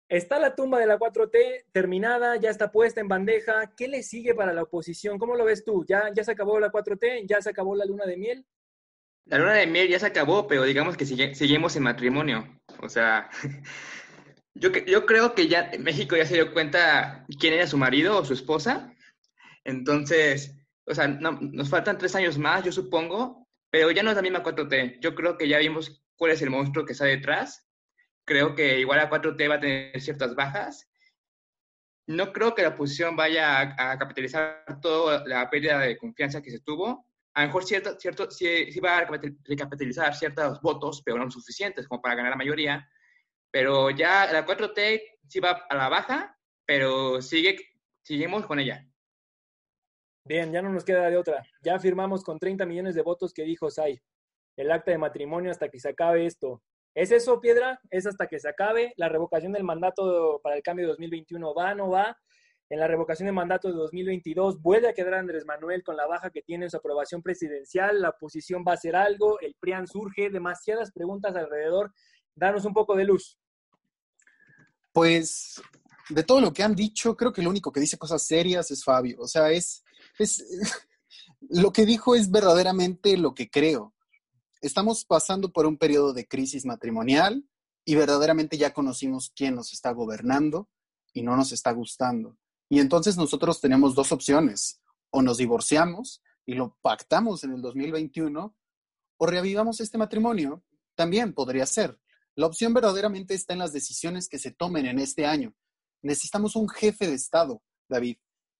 está 0.07 0.39
la 0.39 0.55
tumba 0.55 0.79
de 0.79 0.85
la 0.85 0.97
4T 0.97 1.65
terminada, 1.71 2.37
ya 2.37 2.49
está 2.49 2.71
puesta 2.71 3.01
en 3.01 3.09
bandeja. 3.09 3.73
¿Qué 3.75 3.87
le 3.87 4.03
sigue 4.03 4.33
para 4.33 4.53
la 4.53 4.63
oposición? 4.63 5.19
¿Cómo 5.19 5.35
lo 5.35 5.43
ves 5.43 5.65
tú? 5.65 5.85
¿Ya, 5.85 6.11
ya 6.15 6.23
se 6.23 6.31
acabó 6.31 6.59
la 6.59 6.71
4T? 6.71 7.25
¿Ya 7.27 7.41
se 7.41 7.49
acabó 7.49 7.75
la 7.75 7.85
luna 7.85 8.05
de 8.05 8.17
miel? 8.17 8.45
La 9.25 9.37
luna 9.37 9.53
de 9.53 9.67
miel 9.67 9.89
ya 9.89 9.99
se 9.99 10.07
acabó, 10.07 10.47
pero 10.47 10.63
digamos 10.63 10.95
que 10.95 11.05
seguimos 11.05 11.75
en 11.75 11.83
matrimonio. 11.83 12.61
O 12.81 12.87
sea, 12.87 13.29
yo, 14.53 14.69
yo 14.71 15.05
creo 15.05 15.35
que 15.35 15.47
ya 15.47 15.71
México 15.79 16.15
ya 16.15 16.25
se 16.25 16.35
dio 16.35 16.53
cuenta 16.53 17.25
quién 17.37 17.53
era 17.53 17.67
su 17.67 17.77
marido 17.77 18.17
o 18.17 18.25
su 18.25 18.33
esposa. 18.33 18.93
Entonces, 19.65 20.58
o 20.89 20.95
sea, 20.95 21.07
nos 21.07 21.69
faltan 21.69 21.99
tres 21.99 22.15
años 22.15 22.37
más, 22.39 22.63
yo 22.63 22.71
supongo, 22.71 23.47
pero 23.69 23.91
ya 23.91 24.01
no 24.01 24.09
es 24.09 24.15
la 24.15 24.23
misma 24.23 24.43
4T. 24.43 24.99
Yo 24.99 25.13
creo 25.13 25.37
que 25.37 25.47
ya 25.47 25.59
vimos 25.59 26.03
cuál 26.15 26.31
es 26.31 26.41
el 26.41 26.49
monstruo 26.49 26.83
que 26.83 26.93
está 26.93 27.05
detrás. 27.05 27.69
Creo 28.25 28.55
que 28.55 28.79
igual 28.79 28.97
la 28.97 29.09
4T 29.09 29.49
va 29.49 29.55
a 29.55 29.59
tener 29.59 30.01
ciertas 30.01 30.33
bajas. 30.33 30.89
No 32.07 32.33
creo 32.33 32.55
que 32.55 32.63
la 32.63 32.69
oposición 32.69 33.15
vaya 33.15 33.75
a, 33.77 33.99
capitalizar 33.99 34.65
toda 34.81 35.23
la 35.27 35.47
pérdida 35.47 35.77
de 35.77 35.95
confianza 35.95 36.41
que 36.41 36.49
se 36.49 36.59
tuvo. 36.61 37.05
A 37.35 37.41
lo 37.41 37.47
mejor 37.47 37.63
cierto, 37.65 37.99
cierto, 37.99 38.31
sí, 38.31 38.71
sí 38.71 38.79
va 38.79 38.97
a 38.97 39.09
recapitalizar 39.45 40.15
ciertos 40.15 40.59
votos, 40.61 41.03
pero 41.05 41.19
no 41.19 41.29
suficientes 41.29 41.87
como 41.87 42.01
para 42.01 42.15
ganar 42.15 42.31
la 42.31 42.37
mayoría. 42.37 42.89
Pero 43.51 43.91
ya 43.91 44.31
la 44.33 44.43
4T 44.43 45.01
sí 45.27 45.39
va 45.39 45.65
a 45.69 45.75
la 45.75 45.89
baja, 45.89 46.35
pero 46.65 47.21
sigue, 47.21 47.57
seguimos 48.01 48.47
con 48.47 48.59
ella. 48.59 48.88
Bien, 50.25 50.51
ya 50.51 50.61
no 50.61 50.69
nos 50.69 50.83
queda 50.83 51.09
de 51.09 51.17
otra. 51.17 51.43
Ya 51.61 51.79
firmamos 51.79 52.23
con 52.23 52.39
30 52.39 52.65
millones 52.65 52.95
de 52.95 53.01
votos 53.01 53.33
que 53.33 53.43
dijo 53.43 53.69
Sai. 53.69 53.99
El 54.55 54.71
acta 54.71 54.91
de 54.91 54.97
matrimonio 54.97 55.51
hasta 55.51 55.69
que 55.69 55.79
se 55.79 55.89
acabe 55.89 56.25
esto. 56.25 56.61
¿Es 56.93 57.11
eso, 57.11 57.39
Piedra? 57.39 57.79
¿Es 57.89 58.05
hasta 58.05 58.27
que 58.27 58.39
se 58.39 58.49
acabe? 58.49 58.93
¿La 58.97 59.09
revocación 59.09 59.53
del 59.53 59.63
mandato 59.63 60.39
para 60.43 60.55
el 60.55 60.63
cambio 60.63 60.85
de 60.85 60.89
2021 60.89 61.53
va 61.53 61.73
no 61.73 61.89
va? 61.89 62.17
En 62.71 62.79
la 62.79 62.87
revocación 62.87 63.25
del 63.25 63.35
mandato 63.35 63.67
de 63.67 63.73
2022 63.73 64.61
vuelve 64.61 64.89
a 64.89 64.93
quedar 64.93 65.15
Andrés 65.15 65.45
Manuel 65.45 65.83
con 65.83 65.97
la 65.97 66.05
baja 66.05 66.29
que 66.29 66.43
tiene 66.43 66.65
en 66.65 66.69
su 66.69 66.77
aprobación 66.77 67.23
presidencial. 67.23 68.01
La 68.01 68.09
oposición 68.09 68.63
va 68.67 68.73
a 68.73 68.75
hacer 68.75 68.95
algo. 68.95 69.39
El 69.39 69.55
PRIAN 69.59 69.87
surge. 69.87 70.29
Demasiadas 70.29 70.91
preguntas 70.91 71.35
alrededor. 71.35 71.91
Danos 72.35 72.65
un 72.65 72.73
poco 72.73 72.95
de 72.95 73.05
luz. 73.05 73.39
Pues 74.91 75.61
de 76.09 76.23
todo 76.23 76.41
lo 76.41 76.53
que 76.53 76.61
han 76.63 76.75
dicho, 76.75 77.15
creo 77.15 77.33
que 77.33 77.41
lo 77.41 77.49
único 77.49 77.71
que 77.71 77.79
dice 77.79 77.97
cosas 77.97 78.25
serias 78.25 78.69
es 78.69 78.83
Fabio. 78.83 79.17
O 79.19 79.27
sea, 79.27 79.51
es, 79.51 79.83
lo 81.41 81.71
que 81.71 81.85
dijo 81.85 82.15
es 82.15 82.31
verdaderamente 82.31 83.17
lo 83.17 83.33
que 83.33 83.49
creo. 83.49 83.93
Estamos 84.61 85.05
pasando 85.05 85.51
por 85.51 85.65
un 85.65 85.77
periodo 85.77 86.13
de 86.13 86.27
crisis 86.27 86.65
matrimonial 86.65 87.45
y 87.85 87.95
verdaderamente 87.95 88.57
ya 88.57 88.73
conocimos 88.73 89.31
quién 89.35 89.55
nos 89.55 89.73
está 89.73 89.91
gobernando 89.91 90.69
y 91.13 91.21
no 91.21 91.35
nos 91.35 91.51
está 91.51 91.71
gustando. 91.71 92.37
Y 92.69 92.79
entonces 92.79 93.17
nosotros 93.17 93.61
tenemos 93.61 93.95
dos 93.95 94.11
opciones. 94.11 94.81
O 95.11 95.23
nos 95.23 95.37
divorciamos 95.37 96.21
y 96.45 96.53
lo 96.53 96.77
pactamos 96.81 97.43
en 97.43 97.53
el 97.53 97.61
2021 97.61 98.55
o 99.17 99.25
reavivamos 99.25 99.79
este 99.79 99.97
matrimonio. 99.97 100.63
También 100.95 101.33
podría 101.33 101.65
ser. 101.65 101.99
La 102.35 102.45
opción 102.45 102.73
verdaderamente 102.73 103.33
está 103.33 103.53
en 103.53 103.59
las 103.59 103.73
decisiones 103.73 104.29
que 104.29 104.37
se 104.37 104.51
tomen 104.51 104.85
en 104.85 104.99
este 104.99 105.25
año. 105.25 105.55
Necesitamos 106.01 106.55
un 106.55 106.69
jefe 106.69 107.07
de 107.07 107.15
Estado, 107.15 107.63
David. 107.89 108.17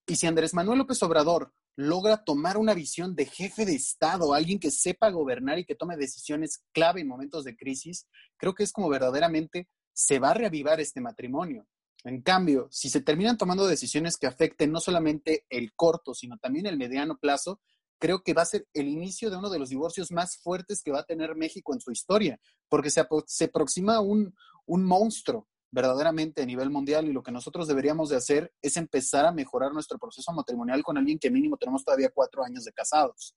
Y 0.10 0.16
si 0.16 0.26
Andrés 0.26 0.56
Manuel 0.56 0.80
López 0.80 1.04
Obrador 1.04 1.54
logra 1.76 2.24
tomar 2.24 2.58
una 2.58 2.74
visión 2.74 3.16
de 3.16 3.28
jefe 3.28 3.64
de 3.64 3.76
Estado, 3.76 4.34
alguien 4.34 4.58
que 4.58 4.72
sepa 4.72 5.12
gobernar 5.12 5.60
y 5.60 5.66
que 5.66 5.76
tome 5.76 5.98
decisiones 5.98 6.64
clave 6.74 7.02
en 7.02 7.08
momentos 7.08 7.44
de 7.44 7.56
crisis, 7.56 8.08
creo 8.36 8.56
que 8.56 8.64
es 8.64 8.72
como 8.74 8.90
verdaderamente 8.90 9.70
se 9.94 10.18
va 10.18 10.32
a 10.32 10.34
reavivar 10.34 10.80
este 10.80 11.00
matrimonio. 11.00 11.68
En 12.04 12.24
cambio, 12.24 12.68
si 12.72 12.90
se 12.90 13.02
terminan 13.02 13.38
tomando 13.38 13.68
decisiones 13.68 14.18
que 14.18 14.26
afecten 14.26 14.72
no 14.72 14.80
solamente 14.80 15.46
el 15.48 15.76
corto, 15.76 16.16
sino 16.16 16.40
también 16.40 16.66
el 16.66 16.78
mediano 16.78 17.20
plazo, 17.20 17.62
creo 18.00 18.24
que 18.24 18.34
va 18.34 18.42
a 18.42 18.46
ser 18.46 18.68
el 18.74 18.88
inicio 18.88 19.30
de 19.30 19.38
uno 19.38 19.52
de 19.52 19.60
los 19.60 19.70
divorcios 19.70 20.12
más 20.12 20.38
fuertes 20.38 20.82
que 20.82 20.92
va 20.92 21.02
a 21.02 21.06
tener 21.06 21.36
México 21.36 21.72
en 21.76 21.82
su 21.82 21.92
historia, 21.92 22.40
porque 22.68 22.90
se, 22.90 23.06
se 23.28 23.46
aproxima 23.46 24.00
un, 24.00 24.34
un 24.66 24.86
monstruo 24.86 25.49
verdaderamente 25.72 26.42
a 26.42 26.46
nivel 26.46 26.70
mundial 26.70 27.08
y 27.08 27.14
lo 27.14 27.24
que 27.24 27.32
nosotros 27.32 27.68
deberíamos 27.68 28.10
de 28.10 28.18
hacer 28.18 28.54
es 28.62 28.78
empezar 28.78 29.26
a 29.26 29.32
mejorar 29.32 29.72
nuestro 29.74 30.00
proceso 30.00 30.32
matrimonial 30.32 30.84
con 30.84 30.98
alguien 30.98 31.20
que 31.20 31.30
mínimo 31.30 31.58
tenemos 31.58 31.84
todavía 31.84 32.10
cuatro 32.14 32.44
años 32.44 32.64
de 32.64 32.74
casados. 32.74 33.36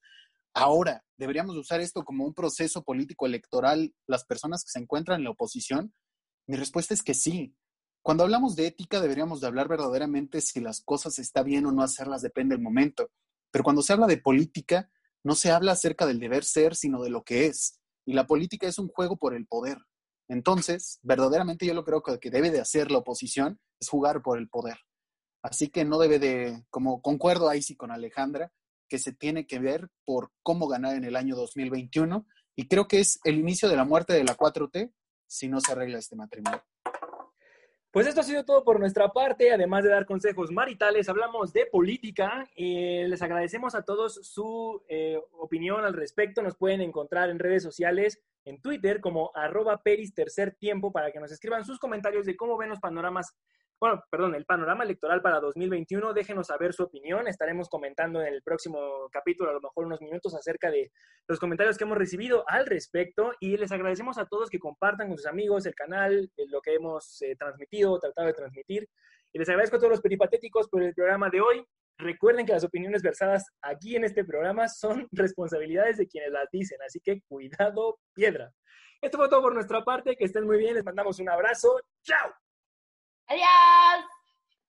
Ahora, 0.55 1.05
¿deberíamos 1.17 1.57
usar 1.57 1.81
esto 1.81 2.05
como 2.05 2.25
un 2.25 2.35
proceso 2.35 2.83
político 2.83 3.27
electoral 3.27 3.95
las 4.07 4.25
personas 4.25 4.65
que 4.65 4.71
se 4.71 4.79
encuentran 4.79 5.21
en 5.21 5.25
la 5.25 5.31
oposición? 5.31 5.95
Mi 6.47 6.57
respuesta 6.57 6.93
es 6.93 7.03
que 7.03 7.15
sí. 7.15 7.55
Cuando 8.03 8.25
hablamos 8.25 8.57
de 8.57 8.67
ética 8.67 9.01
deberíamos 9.01 9.41
de 9.41 9.47
hablar 9.47 9.69
verdaderamente 9.69 10.41
si 10.41 10.61
las 10.61 10.83
cosas 10.83 11.19
está 11.19 11.43
bien 11.43 11.67
o 11.67 11.73
no 11.73 11.83
hacerlas, 11.83 12.21
depende 12.21 12.55
del 12.55 12.63
momento. 12.63 13.11
Pero 13.51 13.65
cuando 13.65 13.83
se 13.83 13.93
habla 13.93 14.07
de 14.07 14.19
política, 14.19 14.91
no 15.25 15.35
se 15.35 15.51
habla 15.51 15.73
acerca 15.73 16.07
del 16.07 16.19
deber 16.19 16.45
ser, 16.45 16.75
sino 16.75 17.03
de 17.03 17.11
lo 17.11 17.23
que 17.23 17.47
es. 17.47 17.79
Y 18.05 18.15
la 18.15 18.27
política 18.27 18.67
es 18.67 18.79
un 18.79 18.89
juego 18.89 19.17
por 19.17 19.35
el 19.35 19.47
poder. 19.47 19.79
Entonces, 20.29 20.99
verdaderamente 21.03 21.67
yo 21.67 21.75
lo 21.75 21.85
creo 21.85 22.03
que, 22.03 22.31
debe 22.31 22.51
de 22.51 22.61
hacer 22.61 22.91
la 22.91 22.99
oposición 22.99 23.61
es 23.81 23.89
jugar 23.89 24.23
por 24.23 24.39
el 24.39 24.49
poder. 24.49 24.79
Así 25.43 25.69
que 25.69 25.85
no 25.85 25.99
debe 25.99 26.19
de, 26.19 26.65
como 26.71 27.03
concuerdo 27.03 27.49
ahí 27.49 27.63
sí 27.63 27.77
con 27.77 27.91
Alejandra, 27.91 28.53
que 28.89 28.99
se 28.99 29.13
tiene 29.13 29.47
que 29.47 29.59
ver 29.59 29.89
por 30.05 30.31
cómo 30.43 30.69
ganar 30.69 30.95
en 30.97 31.05
el 31.05 31.17
año 31.17 31.35
2021 31.35 32.27
y 32.55 32.69
creo 32.69 32.87
que 32.87 33.01
es 33.01 33.19
el 33.25 33.37
inicio 33.39 33.69
de 33.69 33.77
la 33.77 33.85
muerte 33.85 34.13
de 34.13 34.25
la 34.25 34.37
4T 34.37 34.93
si 35.27 35.49
no 35.49 35.61
se 35.61 35.73
arregla 35.73 35.99
este 35.99 36.15
matrimonio. 36.17 36.63
Pues 37.93 38.07
esto 38.07 38.23
ha 38.23 38.25
sido 38.25 38.43
todo 38.45 38.65
por 38.65 38.81
nuestra 38.81 39.13
parte. 39.13 39.53
Además 39.53 39.85
de 39.85 39.91
dar 39.91 40.07
consejos 40.07 40.51
maritales, 40.51 41.11
hablamos 41.11 41.53
de 41.53 41.67
política. 41.67 42.49
Eh, 42.57 43.05
les 43.07 43.21
agradecemos 43.21 43.75
a 43.75 43.83
todos 43.83 44.15
su 44.15 44.83
eh, 44.89 45.21
opinión 45.33 45.85
al 45.85 45.93
respecto. 45.93 46.41
Nos 46.41 46.57
pueden 46.57 46.81
encontrar 46.81 47.29
en 47.29 47.39
redes 47.39 47.63
sociales, 47.63 48.23
en 48.45 48.61
Twitter 48.61 49.01
como 49.01 49.31
arroba 49.35 49.83
peris 49.83 50.15
tercer 50.15 50.55
tiempo 50.57 50.93
para 50.93 51.13
que 51.13 51.21
nos 51.21 51.33
escriban 51.33 51.65
sus 51.65 51.79
comentarios 51.79 52.27
de 52.27 52.37
cómo 52.37 52.57
ven 52.57 52.71
los 52.71 52.81
panoramas 52.81 53.37
bueno, 53.83 54.01
perdón, 54.11 54.37
el 54.37 54.45
panorama 54.45 54.85
electoral 54.85 55.21
para 55.23 55.41
2021. 55.41 56.13
Déjenos 56.15 56.47
saber 56.47 56.73
su 56.73 56.85
opinión. 56.85 57.27
Estaremos 57.27 57.69
comentando 57.69 58.21
en 58.21 58.33
el 58.33 58.41
próximo 58.41 59.09
capítulo, 59.11 59.51
a 59.51 59.55
lo 59.55 59.61
mejor 59.61 59.87
unos 59.87 60.01
minutos, 60.01 60.37
acerca 60.37 60.71
de 60.71 60.93
los 61.27 61.41
comentarios 61.41 61.77
que 61.77 61.83
hemos 61.83 61.99
recibido 61.99 62.45
al 62.47 62.67
respecto. 62.67 63.33
Y 63.41 63.57
les 63.57 63.73
agradecemos 63.73 64.19
a 64.19 64.27
todos 64.27 64.51
que 64.51 64.61
compartan 64.61 65.09
con 65.09 65.17
sus 65.17 65.27
amigos 65.27 65.67
el 65.67 65.75
canal, 65.75 66.31
eh, 66.37 66.45
lo 66.47 66.61
que 66.61 66.75
hemos 66.75 67.21
eh, 67.23 67.35
transmitido, 67.35 67.99
tratado 67.99 68.29
de 68.29 68.35
transmitir. 68.35 68.89
Y 69.33 69.41
les 69.41 69.49
agradezco 69.49 69.79
a 69.79 69.81
todos 69.81 69.91
los 69.91 70.01
peripatéticos 70.01 70.69
por 70.69 70.85
el 70.85 70.95
programa 70.95 71.29
de 71.29 71.41
hoy. 71.41 71.67
Recuerden 72.03 72.45
que 72.45 72.53
las 72.53 72.65
opiniones 72.65 73.01
versadas 73.01 73.47
aquí 73.63 73.95
en 73.95 74.05
este 74.05 74.25
programa 74.25 74.69
son 74.69 75.07
responsabilidades 75.13 75.99
de 75.99 76.09
quienes 76.09 76.33
las 76.33 76.49
dicen, 76.51 76.79
así 76.85 77.01
que 77.01 77.23
cuidado, 77.29 77.99
piedra. 78.13 78.53
Esto 79.01 79.19
fue 79.19 79.29
todo 79.29 79.43
por 79.43 79.55
nuestra 79.55 79.85
parte, 79.85 80.17
que 80.17 80.25
estén 80.25 80.45
muy 80.45 80.59
bien, 80.59 80.75
les 80.75 80.85
mandamos 80.85 81.19
un 81.19 81.29
abrazo, 81.29 81.81
chao. 82.03 82.33
Adiós. 83.29 84.22